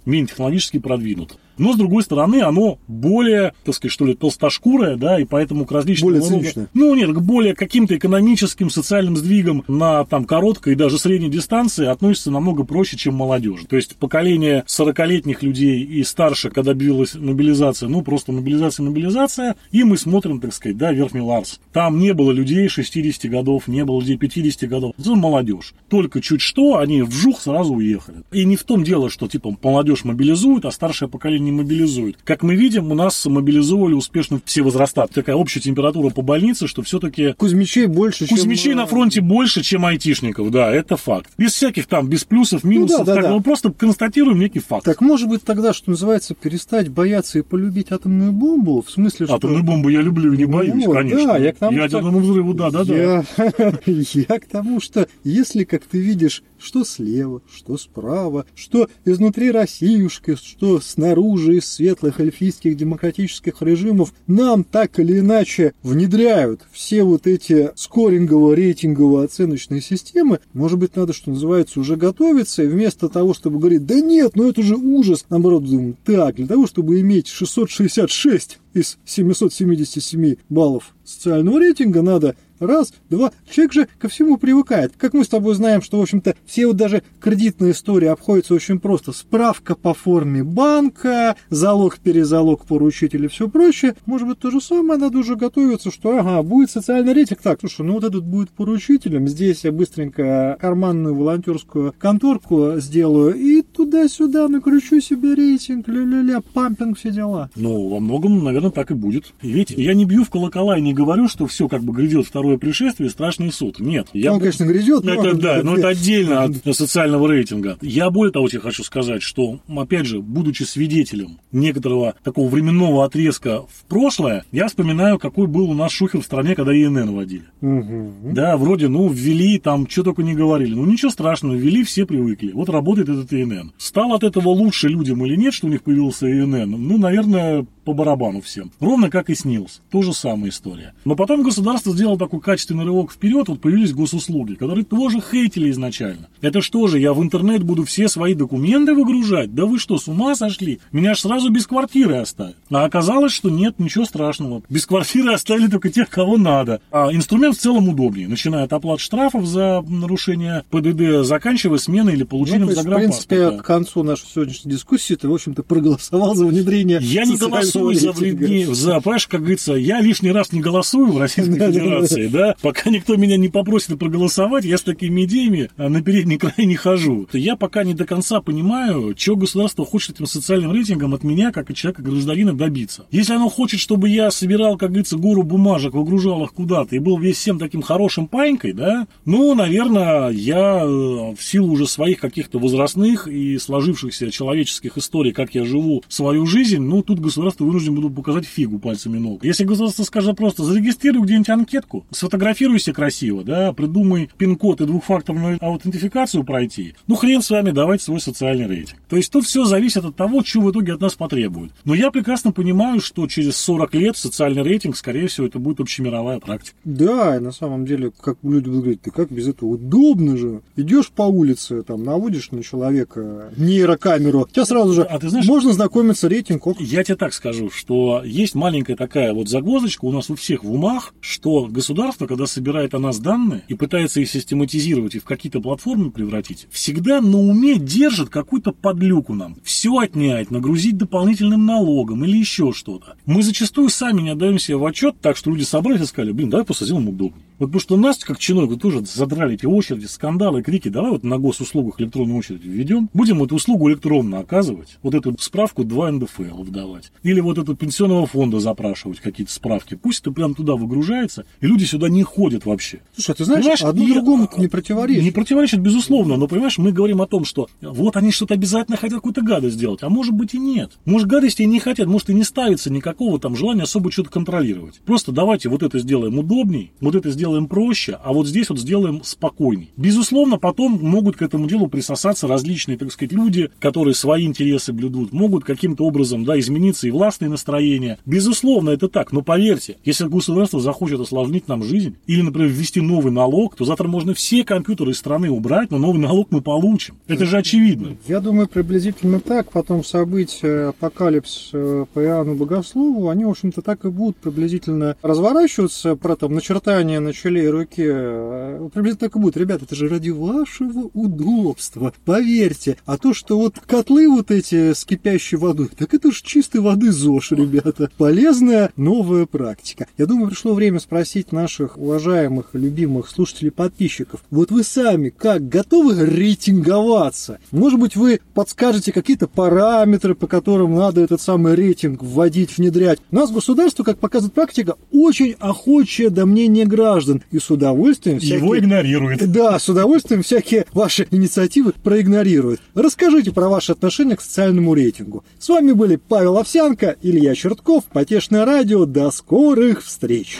менее 0.06 0.28
технологически 0.28 0.78
продвинуто. 0.78 1.36
Но, 1.60 1.74
с 1.74 1.76
другой 1.76 2.02
стороны, 2.02 2.40
оно 2.42 2.78
более, 2.88 3.52
так 3.64 3.74
сказать, 3.74 3.92
что 3.92 4.06
ли, 4.06 4.14
толстошкурое, 4.14 4.96
да, 4.96 5.20
и 5.20 5.24
поэтому 5.24 5.66
к 5.66 5.72
различным... 5.72 6.08
Более 6.08 6.22
рода- 6.22 6.40
циничное. 6.40 6.68
Ну, 6.74 6.94
нет, 6.94 7.12
к 7.12 7.20
более 7.20 7.54
каким-то 7.54 7.96
экономическим, 7.96 8.70
социальным 8.70 9.16
сдвигам 9.16 9.64
на 9.68 10.04
там 10.04 10.24
короткой 10.24 10.72
и 10.72 10.76
даже 10.76 10.98
средней 10.98 11.28
дистанции 11.28 11.86
относится 11.86 12.30
намного 12.30 12.64
проще, 12.64 12.96
чем 12.96 13.14
молодежь. 13.14 13.60
То 13.68 13.76
есть 13.76 13.96
поколение 13.96 14.64
40-летних 14.66 15.42
людей 15.42 15.82
и 15.84 16.02
старше, 16.02 16.50
когда 16.50 16.72
билась 16.72 17.14
мобилизация, 17.14 17.88
ну, 17.88 18.02
просто 18.02 18.32
мобилизация, 18.32 18.84
мобилизация, 18.84 19.56
и 19.70 19.84
мы 19.84 19.98
смотрим, 19.98 20.40
так 20.40 20.54
сказать, 20.54 20.78
да, 20.78 20.92
верхний 20.92 21.20
Ларс. 21.20 21.60
Там 21.72 21.98
не 21.98 22.14
было 22.14 22.32
людей 22.32 22.68
60 22.68 23.30
годов, 23.30 23.68
не 23.68 23.84
было 23.84 24.00
людей 24.00 24.16
50 24.16 24.68
годов. 24.68 24.94
Это 24.98 25.14
молодежь. 25.14 25.74
Только 25.88 26.20
чуть 26.22 26.40
что, 26.40 26.78
они 26.78 27.02
вжух 27.02 27.40
сразу 27.40 27.74
уехали. 27.74 28.22
И 28.32 28.44
не 28.44 28.56
в 28.56 28.64
том 28.64 28.82
дело, 28.82 29.10
что, 29.10 29.28
типа, 29.28 29.54
молодежь 29.62 30.04
мобилизует, 30.04 30.64
а 30.64 30.70
старшее 30.70 31.08
поколение 31.08 31.49
не 31.50 31.56
мобилизуют. 31.56 32.18
Как 32.24 32.42
мы 32.42 32.54
видим, 32.54 32.90
у 32.90 32.94
нас 32.94 33.26
мобилизовали 33.26 33.94
успешно 33.94 34.40
все 34.44 34.62
возраста. 34.62 35.06
Такая 35.12 35.36
общая 35.36 35.60
температура 35.60 36.10
по 36.10 36.22
больнице, 36.22 36.66
что 36.66 36.82
все-таки... 36.82 37.34
Кузьмичей 37.34 37.86
больше, 37.86 38.26
Кузьмичей 38.26 38.70
чем... 38.70 38.78
на 38.78 38.86
фронте 38.86 39.20
больше, 39.20 39.62
чем 39.62 39.84
айтишников, 39.84 40.50
да, 40.50 40.72
это 40.72 40.96
факт. 40.96 41.30
Без 41.36 41.52
всяких 41.52 41.86
там, 41.86 42.08
без 42.08 42.24
плюсов, 42.24 42.64
минусов. 42.64 43.00
Ну, 43.00 43.04
да, 43.04 43.14
да, 43.14 43.20
так, 43.20 43.30
да. 43.30 43.36
Мы 43.36 43.42
просто 43.42 43.72
констатируем 43.72 44.38
некий 44.38 44.60
факт. 44.60 44.84
Так 44.84 45.00
может 45.00 45.28
быть 45.28 45.42
тогда, 45.42 45.72
что 45.72 45.90
называется, 45.90 46.34
перестать 46.34 46.88
бояться 46.88 47.38
и 47.38 47.42
полюбить 47.42 47.90
атомную 47.90 48.32
бомбу? 48.32 48.82
В 48.82 48.90
смысле, 48.90 49.26
что... 49.26 49.34
Атомную 49.34 49.64
бомбу 49.64 49.88
я 49.88 50.00
люблю 50.00 50.32
и 50.32 50.36
не 50.36 50.44
боюсь, 50.46 50.86
Вот, 50.86 50.94
конечно. 50.94 51.26
да, 51.26 51.38
я 51.38 51.52
к 51.52 51.56
тому, 51.56 51.72
что- 51.72 51.82
Ядерному 51.82 52.20
взрыву, 52.20 52.54
да, 52.54 52.70
да, 52.70 52.84
да. 52.84 52.94
Я... 52.94 53.24
я 54.12 54.38
к 54.38 54.46
тому, 54.46 54.80
что 54.80 55.08
если, 55.24 55.64
как 55.64 55.84
ты 55.84 55.98
видишь, 55.98 56.42
что 56.60 56.84
слева, 56.84 57.42
что 57.52 57.76
справа, 57.76 58.46
что 58.54 58.88
изнутри 59.04 59.50
Россиюшки, 59.50 60.36
что 60.36 60.80
снаружи 60.80 61.56
из 61.56 61.66
светлых 61.66 62.20
эльфийских 62.20 62.76
демократических 62.76 63.62
режимов, 63.62 64.12
нам 64.26 64.64
так 64.64 64.98
или 64.98 65.20
иначе 65.20 65.74
внедряют 65.82 66.62
все 66.70 67.02
вот 67.02 67.26
эти 67.26 67.70
скорингово-рейтингово-оценочные 67.74 69.80
системы, 69.80 70.40
может 70.52 70.78
быть, 70.78 70.96
надо, 70.96 71.12
что 71.12 71.30
называется, 71.30 71.80
уже 71.80 71.96
готовиться, 71.96 72.62
и 72.62 72.68
вместо 72.68 73.08
того, 73.08 73.34
чтобы 73.34 73.58
говорить, 73.58 73.86
да 73.86 74.00
нет, 74.00 74.32
ну 74.34 74.48
это 74.48 74.62
же 74.62 74.76
ужас, 74.76 75.24
наоборот, 75.30 75.64
думаем, 75.64 75.96
так, 76.04 76.36
для 76.36 76.46
того, 76.46 76.66
чтобы 76.66 77.00
иметь 77.00 77.28
666 77.28 78.58
из 78.74 78.98
777 79.04 80.36
баллов 80.48 80.94
социального 81.04 81.58
рейтинга, 81.58 82.02
надо 82.02 82.36
Раз, 82.60 82.92
два. 83.08 83.32
Человек 83.50 83.72
же 83.72 83.88
ко 83.98 84.08
всему 84.08 84.36
привыкает. 84.36 84.92
Как 84.98 85.14
мы 85.14 85.24
с 85.24 85.28
тобой 85.28 85.54
знаем, 85.54 85.80
что, 85.80 85.98
в 85.98 86.02
общем-то, 86.02 86.34
все 86.44 86.66
вот 86.66 86.76
даже 86.76 87.02
кредитные 87.18 87.72
истории 87.72 88.06
обходятся 88.06 88.52
очень 88.52 88.78
просто. 88.78 89.12
Справка 89.12 89.74
по 89.74 89.94
форме 89.94 90.44
банка, 90.44 91.36
залог, 91.48 91.98
перезалог, 91.98 92.66
поручитель 92.66 93.24
и 93.24 93.28
все 93.28 93.48
прочее. 93.48 93.96
Может 94.04 94.28
быть, 94.28 94.38
то 94.38 94.50
же 94.50 94.60
самое 94.60 95.00
надо 95.00 95.18
уже 95.18 95.36
готовиться, 95.36 95.90
что, 95.90 96.18
ага, 96.18 96.42
будет 96.42 96.70
социальный 96.70 97.14
рейтинг. 97.14 97.40
Так, 97.40 97.60
слушай, 97.60 97.84
ну 97.84 97.94
вот 97.94 98.04
этот 98.04 98.24
будет 98.24 98.50
поручителем. 98.50 99.26
Здесь 99.26 99.64
я 99.64 99.72
быстренько 99.72 100.58
карманную 100.60 101.14
волонтерскую 101.14 101.94
конторку 101.98 102.74
сделаю 102.76 103.34
и 103.34 103.62
туда-сюда 103.62 104.48
накручу 104.48 105.00
себе 105.00 105.34
рейтинг, 105.34 105.88
ля-ля-ля, 105.88 106.42
пампинг, 106.52 106.98
все 106.98 107.10
дела. 107.10 107.48
Ну, 107.56 107.88
во 107.88 108.00
многом, 108.00 108.44
наверное, 108.44 108.70
так 108.70 108.90
и 108.90 108.94
будет. 108.94 109.32
Ведь 109.40 109.70
я 109.70 109.94
не 109.94 110.04
бью 110.04 110.24
в 110.24 110.30
колокола 110.30 110.76
и 110.78 110.82
не 110.82 110.92
говорю, 110.92 111.26
что 111.26 111.46
все 111.46 111.68
как 111.68 111.82
бы 111.82 111.94
грядет 111.94 112.26
второе 112.50 112.58
пришествие, 112.58 113.10
страшный 113.10 113.52
суд. 113.52 113.78
Нет. 113.78 114.08
Я 114.12 114.32
Он, 114.32 114.38
б- 114.38 114.42
конечно, 114.42 114.64
грядет, 114.64 115.04
но... 115.04 115.12
Это 115.14 115.36
да, 115.36 115.62
но 115.62 115.76
это 115.76 115.88
отдельно 115.88 116.42
от 116.42 116.76
социального 116.76 117.28
рейтинга. 117.28 117.78
Я 117.80 118.10
более 118.10 118.32
того 118.32 118.48
тебе 118.48 118.60
хочу 118.60 118.82
сказать, 118.82 119.22
что, 119.22 119.60
опять 119.68 120.06
же, 120.06 120.20
будучи 120.20 120.64
свидетелем 120.64 121.38
некоторого 121.52 122.14
такого 122.24 122.48
временного 122.48 123.04
отрезка 123.04 123.62
в 123.62 123.84
прошлое, 123.88 124.44
я 124.52 124.66
вспоминаю, 124.68 125.18
какой 125.18 125.46
был 125.46 125.70
у 125.70 125.74
нас 125.74 125.92
шухер 125.92 126.20
в 126.20 126.24
стране, 126.24 126.54
когда 126.54 126.72
ИНН 126.72 127.10
вводили. 127.10 127.44
Мгм. 127.60 128.34
Да, 128.34 128.56
вроде, 128.56 128.88
ну, 128.88 129.08
ввели, 129.08 129.58
там, 129.58 129.88
что 129.88 130.02
только 130.02 130.22
не 130.22 130.34
говорили. 130.34 130.74
Ну, 130.74 130.84
ничего 130.86 131.10
страшного, 131.10 131.54
ввели, 131.54 131.84
все 131.84 132.06
привыкли. 132.06 132.52
Вот 132.52 132.68
работает 132.68 133.08
этот 133.08 133.32
ИНН. 133.32 133.72
Стал 133.78 134.12
от 134.14 134.24
этого 134.24 134.48
лучше 134.48 134.88
людям 134.88 135.24
или 135.24 135.36
нет, 135.36 135.54
что 135.54 135.66
у 135.66 135.70
них 135.70 135.82
появился 135.82 136.26
ИНН? 136.26 136.70
Ну, 136.70 136.98
наверное, 136.98 137.66
по 137.90 137.94
барабану 137.94 138.40
всем. 138.40 138.70
Ровно 138.78 139.10
как 139.10 139.30
и 139.30 139.34
снился. 139.34 139.80
То 139.90 140.02
же 140.02 140.12
самая 140.12 140.50
история. 140.50 140.94
Но 141.04 141.16
потом 141.16 141.42
государство 141.42 141.92
сделало 141.92 142.16
такой 142.16 142.40
качественный 142.40 142.84
рывок 142.84 143.10
вперед, 143.10 143.48
вот 143.48 143.60
появились 143.60 143.92
госуслуги, 143.92 144.54
которые 144.54 144.84
тоже 144.84 145.20
хейтили 145.20 145.70
изначально. 145.72 146.28
Это 146.40 146.60
что 146.60 146.86
же, 146.86 147.00
я 147.00 147.12
в 147.12 147.20
интернет 147.20 147.64
буду 147.64 147.84
все 147.84 148.06
свои 148.06 148.34
документы 148.34 148.94
выгружать? 148.94 149.56
Да 149.56 149.66
вы 149.66 149.80
что, 149.80 149.98
с 149.98 150.06
ума 150.06 150.36
сошли? 150.36 150.78
Меня 150.92 151.14
ж 151.14 151.20
сразу 151.20 151.50
без 151.50 151.66
квартиры 151.66 152.18
оставят. 152.18 152.56
А 152.70 152.84
оказалось, 152.84 153.32
что 153.32 153.50
нет, 153.50 153.80
ничего 153.80 154.04
страшного. 154.04 154.62
Без 154.68 154.86
квартиры 154.86 155.32
оставили 155.32 155.66
только 155.66 155.90
тех, 155.90 156.08
кого 156.08 156.36
надо. 156.36 156.80
А 156.92 157.12
инструмент 157.12 157.56
в 157.56 157.60
целом 157.60 157.88
удобнее. 157.88 158.28
Начиная 158.28 158.64
от 158.64 158.72
оплат 158.72 159.00
штрафов 159.00 159.46
за 159.46 159.82
нарушение 159.88 160.62
ПДД, 160.70 161.26
заканчивая 161.26 161.78
сменой 161.78 162.12
или 162.12 162.22
Ну, 162.22 162.28
получением 162.28 162.68
то 162.68 162.74
есть, 162.74 162.86
в 162.86 162.94
принципе, 162.94 163.50
к 163.50 163.62
концу 163.64 164.04
нашей 164.04 164.26
сегодняшней 164.32 164.70
дискуссии 164.70 165.14
ты, 165.14 165.28
в 165.28 165.34
общем-то, 165.34 165.64
проголосовал 165.64 166.36
за 166.36 166.46
внедрение 166.46 167.00
Я 167.00 167.24
не 167.24 167.36
социального 167.40 167.79
голосую 167.80 168.12
за 168.12 168.18
вреднее, 168.18 168.74
за, 168.74 169.00
понимаешь, 169.00 169.26
как 169.26 169.40
говорится, 169.40 169.74
я 169.74 170.00
лишний 170.00 170.32
раз 170.32 170.52
не 170.52 170.60
голосую 170.60 171.12
в 171.12 171.18
Российской. 171.18 171.58
Федерации, 171.70 172.26
да, 172.28 172.56
пока 172.62 172.90
никто 172.90 173.16
меня 173.16 173.36
не 173.36 173.48
попросит 173.48 173.98
проголосовать, 173.98 174.64
я 174.64 174.78
с 174.78 174.82
такими 174.82 175.24
идеями 175.24 175.70
на 175.76 176.02
передний 176.02 176.38
край 176.38 176.66
не 176.66 176.76
хожу. 176.76 177.28
Я 177.32 177.56
пока 177.56 177.84
не 177.84 177.94
до 177.94 178.04
конца 178.04 178.40
понимаю, 178.40 179.14
чего 179.14 179.36
государство 179.36 179.84
хочет 179.84 180.16
этим 180.16 180.26
социальным 180.26 180.72
рейтингом 180.72 181.14
от 181.14 181.22
меня, 181.22 181.52
как 181.52 181.70
от 181.70 181.76
человека, 181.76 182.02
гражданина, 182.02 182.54
добиться. 182.54 183.06
Если 183.10 183.34
оно 183.34 183.48
хочет, 183.48 183.80
чтобы 183.80 184.08
я 184.08 184.30
собирал, 184.30 184.76
как 184.76 184.90
говорится, 184.90 185.16
гору 185.16 185.42
бумажек, 185.42 185.94
выгружал 185.94 186.44
их 186.44 186.52
куда-то 186.52 186.96
и 186.96 186.98
был 186.98 187.18
весь 187.18 187.36
всем 187.36 187.58
таким 187.58 187.82
хорошим 187.82 188.26
панькой, 188.26 188.72
да, 188.72 189.06
ну, 189.24 189.54
наверное, 189.54 190.30
я 190.30 190.82
э, 190.82 190.86
в 190.86 191.38
силу 191.40 191.72
уже 191.72 191.86
своих 191.86 192.20
каких-то 192.20 192.58
возрастных 192.58 193.28
и 193.28 193.58
сложившихся 193.58 194.30
человеческих 194.30 194.98
историй, 194.98 195.32
как 195.32 195.54
я 195.54 195.64
живу 195.64 196.02
свою 196.08 196.46
жизнь, 196.46 196.80
ну, 196.80 197.02
тут 197.02 197.20
государство 197.20 197.59
вынужден 197.64 197.94
буду 197.94 198.10
показать 198.10 198.44
фигу 198.46 198.78
пальцами 198.78 199.18
ног. 199.18 199.44
Если 199.44 199.64
государство 199.64 200.02
скажет 200.04 200.36
просто, 200.36 200.64
зарегистрируй 200.64 201.22
где-нибудь 201.22 201.48
анкетку, 201.48 202.04
сфотографируйся 202.10 202.92
красиво, 202.92 203.44
да, 203.44 203.72
придумай 203.72 204.30
пин-код 204.38 204.80
и 204.80 204.86
двухфакторную 204.86 205.58
аутентификацию 205.60 206.44
пройти, 206.44 206.94
ну, 207.06 207.16
хрен 207.16 207.42
с 207.42 207.50
вами, 207.50 207.70
давайте 207.70 208.04
свой 208.04 208.20
социальный 208.20 208.66
рейтинг. 208.66 208.98
То 209.08 209.16
есть 209.16 209.30
тут 209.32 209.44
все 209.44 209.64
зависит 209.64 210.04
от 210.04 210.16
того, 210.16 210.42
что 210.44 210.60
в 210.60 210.70
итоге 210.70 210.94
от 210.94 211.00
нас 211.00 211.14
потребуют. 211.14 211.72
Но 211.84 211.94
я 211.94 212.10
прекрасно 212.10 212.52
понимаю, 212.52 213.00
что 213.00 213.26
через 213.26 213.56
40 213.56 213.94
лет 213.94 214.16
социальный 214.16 214.62
рейтинг, 214.62 214.96
скорее 214.96 215.26
всего, 215.28 215.46
это 215.46 215.58
будет 215.58 215.80
общемировая 215.80 216.38
практика. 216.40 216.76
Да, 216.84 217.36
и 217.36 217.40
на 217.40 217.52
самом 217.52 217.84
деле, 217.86 218.10
как 218.20 218.38
люди 218.42 218.66
будут 218.66 218.80
говорить, 218.82 219.02
ты 219.02 219.10
как 219.10 219.30
без 219.30 219.48
этого 219.48 219.70
удобно 219.70 220.36
же. 220.36 220.60
Идешь 220.76 221.10
по 221.10 221.22
улице, 221.22 221.82
там, 221.82 222.04
наводишь 222.04 222.50
на 222.50 222.62
человека 222.62 223.50
нейрокамеру, 223.56 224.40
у 224.42 224.46
тебя 224.46 224.64
сразу 224.64 224.92
же 224.92 225.02
А 225.02 225.18
ты 225.18 225.28
знаешь- 225.28 225.46
можно 225.46 225.72
знакомиться, 225.72 226.28
рейтинг, 226.28 226.66
ок. 226.66 226.80
Я 226.80 227.02
тебе 227.04 227.16
так 227.16 227.32
скажу, 227.32 227.49
что 227.52 228.22
есть 228.24 228.54
маленькая 228.54 228.96
такая 228.96 229.32
вот 229.32 229.48
загвоздочка 229.48 230.04
у 230.04 230.12
нас 230.12 230.30
у 230.30 230.34
всех 230.34 230.64
в 230.64 230.72
умах, 230.72 231.14
что 231.20 231.66
государство, 231.66 232.26
когда 232.26 232.46
собирает 232.46 232.94
о 232.94 232.98
нас 232.98 233.18
данные 233.18 233.64
и 233.68 233.74
пытается 233.74 234.20
их 234.20 234.30
систематизировать 234.30 235.14
и 235.14 235.18
в 235.18 235.24
какие-то 235.24 235.60
платформы 235.60 236.10
превратить, 236.10 236.66
всегда 236.70 237.20
на 237.20 237.38
уме 237.38 237.78
держит 237.78 238.28
какую-то 238.28 238.72
подлюку 238.72 239.34
нам. 239.34 239.56
Все 239.62 239.96
отнять, 239.98 240.50
нагрузить 240.50 240.96
дополнительным 240.96 241.66
налогом 241.66 242.24
или 242.24 242.36
еще 242.36 242.72
что-то. 242.72 243.16
Мы 243.26 243.42
зачастую 243.42 243.88
сами 243.88 244.22
не 244.22 244.30
отдаем 244.30 244.58
себе 244.58 244.76
в 244.76 244.84
отчет, 244.84 245.16
так 245.20 245.36
что 245.36 245.50
люди 245.50 245.64
собрались 245.64 246.02
и 246.02 246.06
сказали, 246.06 246.32
блин, 246.32 246.50
давай 246.50 246.64
просто 246.64 246.84
сделаем 246.84 247.08
удобнее. 247.08 247.44
Вот 247.60 247.66
потому 247.66 247.80
что 247.80 247.96
нас, 247.98 248.18
как 248.18 248.38
чиновников, 248.38 248.80
тоже 248.80 249.04
задрали 249.04 249.54
эти 249.54 249.66
очереди, 249.66 250.06
скандалы, 250.06 250.62
крики. 250.62 250.88
Давай 250.88 251.10
вот 251.10 251.22
на 251.22 251.38
госуслугах 251.38 252.00
электронную 252.00 252.38
очередь 252.38 252.64
введем. 252.64 253.10
Будем 253.12 253.42
эту 253.42 253.54
услугу 253.56 253.90
электронно 253.90 254.38
оказывать. 254.38 254.98
Вот 255.02 255.14
эту 255.14 255.36
справку 255.38 255.84
2 255.84 256.12
НДФЛ 256.12 256.62
выдавать. 256.62 257.12
Или 257.22 257.40
вот 257.40 257.58
эту 257.58 257.76
пенсионного 257.76 258.26
фонда 258.26 258.60
запрашивать 258.60 259.20
какие-то 259.20 259.52
справки. 259.52 259.94
Пусть 259.94 260.22
это 260.22 260.32
прям 260.32 260.54
туда 260.54 260.74
выгружается, 260.74 261.44
и 261.60 261.66
люди 261.66 261.84
сюда 261.84 262.08
не 262.08 262.22
ходят 262.22 262.64
вообще. 262.64 263.00
Слушай, 263.14 263.32
а 263.32 263.34
ты 263.34 263.44
знаешь, 263.44 263.60
Понимаешь, 263.60 263.82
одно 263.82 264.04
и- 264.04 264.12
другому 264.14 264.48
не 264.56 264.68
противоречит. 264.68 265.22
Не 265.22 265.30
противоречит, 265.30 265.80
безусловно, 265.80 266.38
но, 266.38 266.48
понимаешь, 266.48 266.78
мы 266.78 266.92
говорим 266.92 267.20
о 267.20 267.26
том, 267.26 267.44
что 267.44 267.68
вот 267.82 268.16
они 268.16 268.30
что-то 268.30 268.54
обязательно 268.54 268.96
хотят 268.96 269.16
какую-то 269.16 269.42
гадость 269.42 269.76
сделать, 269.76 270.02
а 270.02 270.08
может 270.08 270.32
быть 270.32 270.54
и 270.54 270.58
нет. 270.58 270.92
Может, 271.04 271.28
гадости 271.28 271.60
и 271.60 271.66
не 271.66 271.78
хотят, 271.78 272.08
может, 272.08 272.30
и 272.30 272.34
не 272.34 272.42
ставится 272.44 272.90
никакого 272.90 273.38
там 273.38 273.54
желания 273.54 273.82
особо 273.82 274.10
что-то 274.10 274.30
контролировать. 274.30 275.00
Просто 275.04 275.30
давайте 275.30 275.68
вот 275.68 275.82
это 275.82 275.98
сделаем 275.98 276.38
удобней, 276.38 276.92
вот 277.02 277.14
это 277.14 277.30
сделаем 277.30 277.49
проще, 277.68 278.18
а 278.22 278.32
вот 278.32 278.46
здесь 278.46 278.70
вот 278.70 278.78
сделаем 278.78 279.22
спокойней. 279.24 279.90
Безусловно, 279.96 280.58
потом 280.58 280.98
могут 281.00 281.36
к 281.36 281.42
этому 281.42 281.66
делу 281.66 281.88
присосаться 281.88 282.46
различные, 282.46 282.98
так 282.98 283.12
сказать, 283.12 283.32
люди, 283.32 283.70
которые 283.78 284.14
свои 284.14 284.44
интересы 284.44 284.92
блюдут, 284.92 285.32
могут 285.32 285.64
каким-то 285.64 286.04
образом, 286.04 286.44
да, 286.44 286.58
измениться 286.58 287.06
и 287.06 287.10
властные 287.10 287.48
настроения. 287.48 288.18
Безусловно, 288.26 288.90
это 288.90 289.08
так, 289.08 289.32
но 289.32 289.42
поверьте, 289.42 289.96
если 290.04 290.26
государство 290.26 290.80
захочет 290.80 291.20
осложнить 291.20 291.68
нам 291.68 291.82
жизнь, 291.82 292.16
или, 292.26 292.42
например, 292.42 292.68
ввести 292.70 293.00
новый 293.00 293.32
налог, 293.32 293.76
то 293.76 293.84
завтра 293.84 294.08
можно 294.08 294.34
все 294.34 294.64
компьютеры 294.64 295.12
из 295.12 295.18
страны 295.18 295.50
убрать, 295.50 295.90
но 295.90 295.98
новый 295.98 296.20
налог 296.20 296.48
мы 296.50 296.60
получим. 296.60 297.16
Это 297.26 297.44
же 297.44 297.58
очевидно. 297.58 298.16
Я 298.26 298.40
думаю, 298.40 298.68
приблизительно 298.68 299.40
так. 299.40 299.70
Потом 299.72 300.04
события 300.04 300.88
апокалипс 300.88 301.70
э, 301.72 302.04
по 302.12 302.20
Иоанну 302.20 302.54
Богослову, 302.54 303.28
они, 303.28 303.44
в 303.44 303.50
общем-то, 303.50 303.82
так 303.82 304.04
и 304.04 304.08
будут 304.08 304.36
приблизительно 304.36 305.16
разворачиваться 305.22 306.16
про 306.16 306.36
там 306.36 306.54
начертание 306.54 307.20
на 307.20 307.32
челе 307.40 307.64
и 307.64 307.68
руке 307.68 308.06
э, 308.08 308.88
приблизительно 308.92 309.28
так 309.28 309.36
и 309.36 309.38
будет. 309.38 309.56
Ребята, 309.56 309.84
это 309.84 309.94
же 309.94 310.08
ради 310.08 310.30
вашего 310.30 311.10
удобства, 311.14 312.12
поверьте. 312.24 312.96
А 313.06 313.16
то, 313.16 313.32
что 313.32 313.58
вот 313.58 313.78
котлы 313.86 314.28
вот 314.28 314.50
эти 314.50 314.92
с 314.92 315.04
кипящей 315.04 315.56
водой, 315.56 315.90
так 315.96 316.12
это 316.12 316.30
же 316.32 316.42
чистой 316.42 316.80
воды 316.80 317.12
ЗОЖ, 317.12 317.52
ребята. 317.52 318.10
Полезная 318.18 318.92
новая 318.96 319.46
практика. 319.46 320.06
Я 320.18 320.26
думаю, 320.26 320.48
пришло 320.48 320.74
время 320.74 321.00
спросить 321.00 321.52
наших 321.52 321.96
уважаемых, 321.96 322.70
любимых 322.72 323.28
слушателей, 323.28 323.70
подписчиков. 323.70 324.44
Вот 324.50 324.70
вы 324.70 324.84
сами 324.84 325.30
как, 325.30 325.68
готовы 325.68 326.24
рейтинговаться? 326.24 327.58
Может 327.70 327.98
быть, 327.98 328.16
вы 328.16 328.40
подскажете 328.54 329.12
какие-то 329.12 329.48
параметры, 329.48 330.34
по 330.34 330.46
которым 330.46 330.94
надо 330.94 331.20
этот 331.22 331.40
самый 331.40 331.74
рейтинг 331.74 332.22
вводить, 332.22 332.76
внедрять? 332.76 333.20
У 333.30 333.36
нас 333.36 333.50
государство, 333.50 334.02
как 334.02 334.18
показывает 334.18 334.54
практика, 334.54 334.96
очень 335.10 335.56
охочее 335.58 336.30
до 336.30 336.46
мнения 336.46 336.84
граждан 336.84 337.29
и 337.50 337.58
с 337.58 337.70
удовольствием 337.70 338.38
всякие... 338.38 338.58
Его 338.58 338.78
игнорирует. 338.78 339.50
Да, 339.50 339.78
с 339.78 339.88
удовольствием 339.88 340.42
всякие 340.42 340.86
ваши 340.92 341.26
инициативы 341.30 341.92
проигнорируют. 341.92 342.80
Расскажите 342.94 343.52
про 343.52 343.68
ваши 343.68 343.92
отношения 343.92 344.36
к 344.36 344.40
социальному 344.40 344.94
рейтингу. 344.94 345.44
С 345.58 345.68
вами 345.68 345.92
были 345.92 346.16
Павел 346.16 346.58
Овсянко, 346.58 347.16
Илья 347.22 347.54
Чертков, 347.54 348.04
Потешное 348.04 348.64
радио. 348.64 349.04
До 349.04 349.30
скорых 349.30 350.02
встреч! 350.02 350.58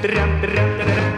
Thank 0.00 1.04
you. 1.04 1.09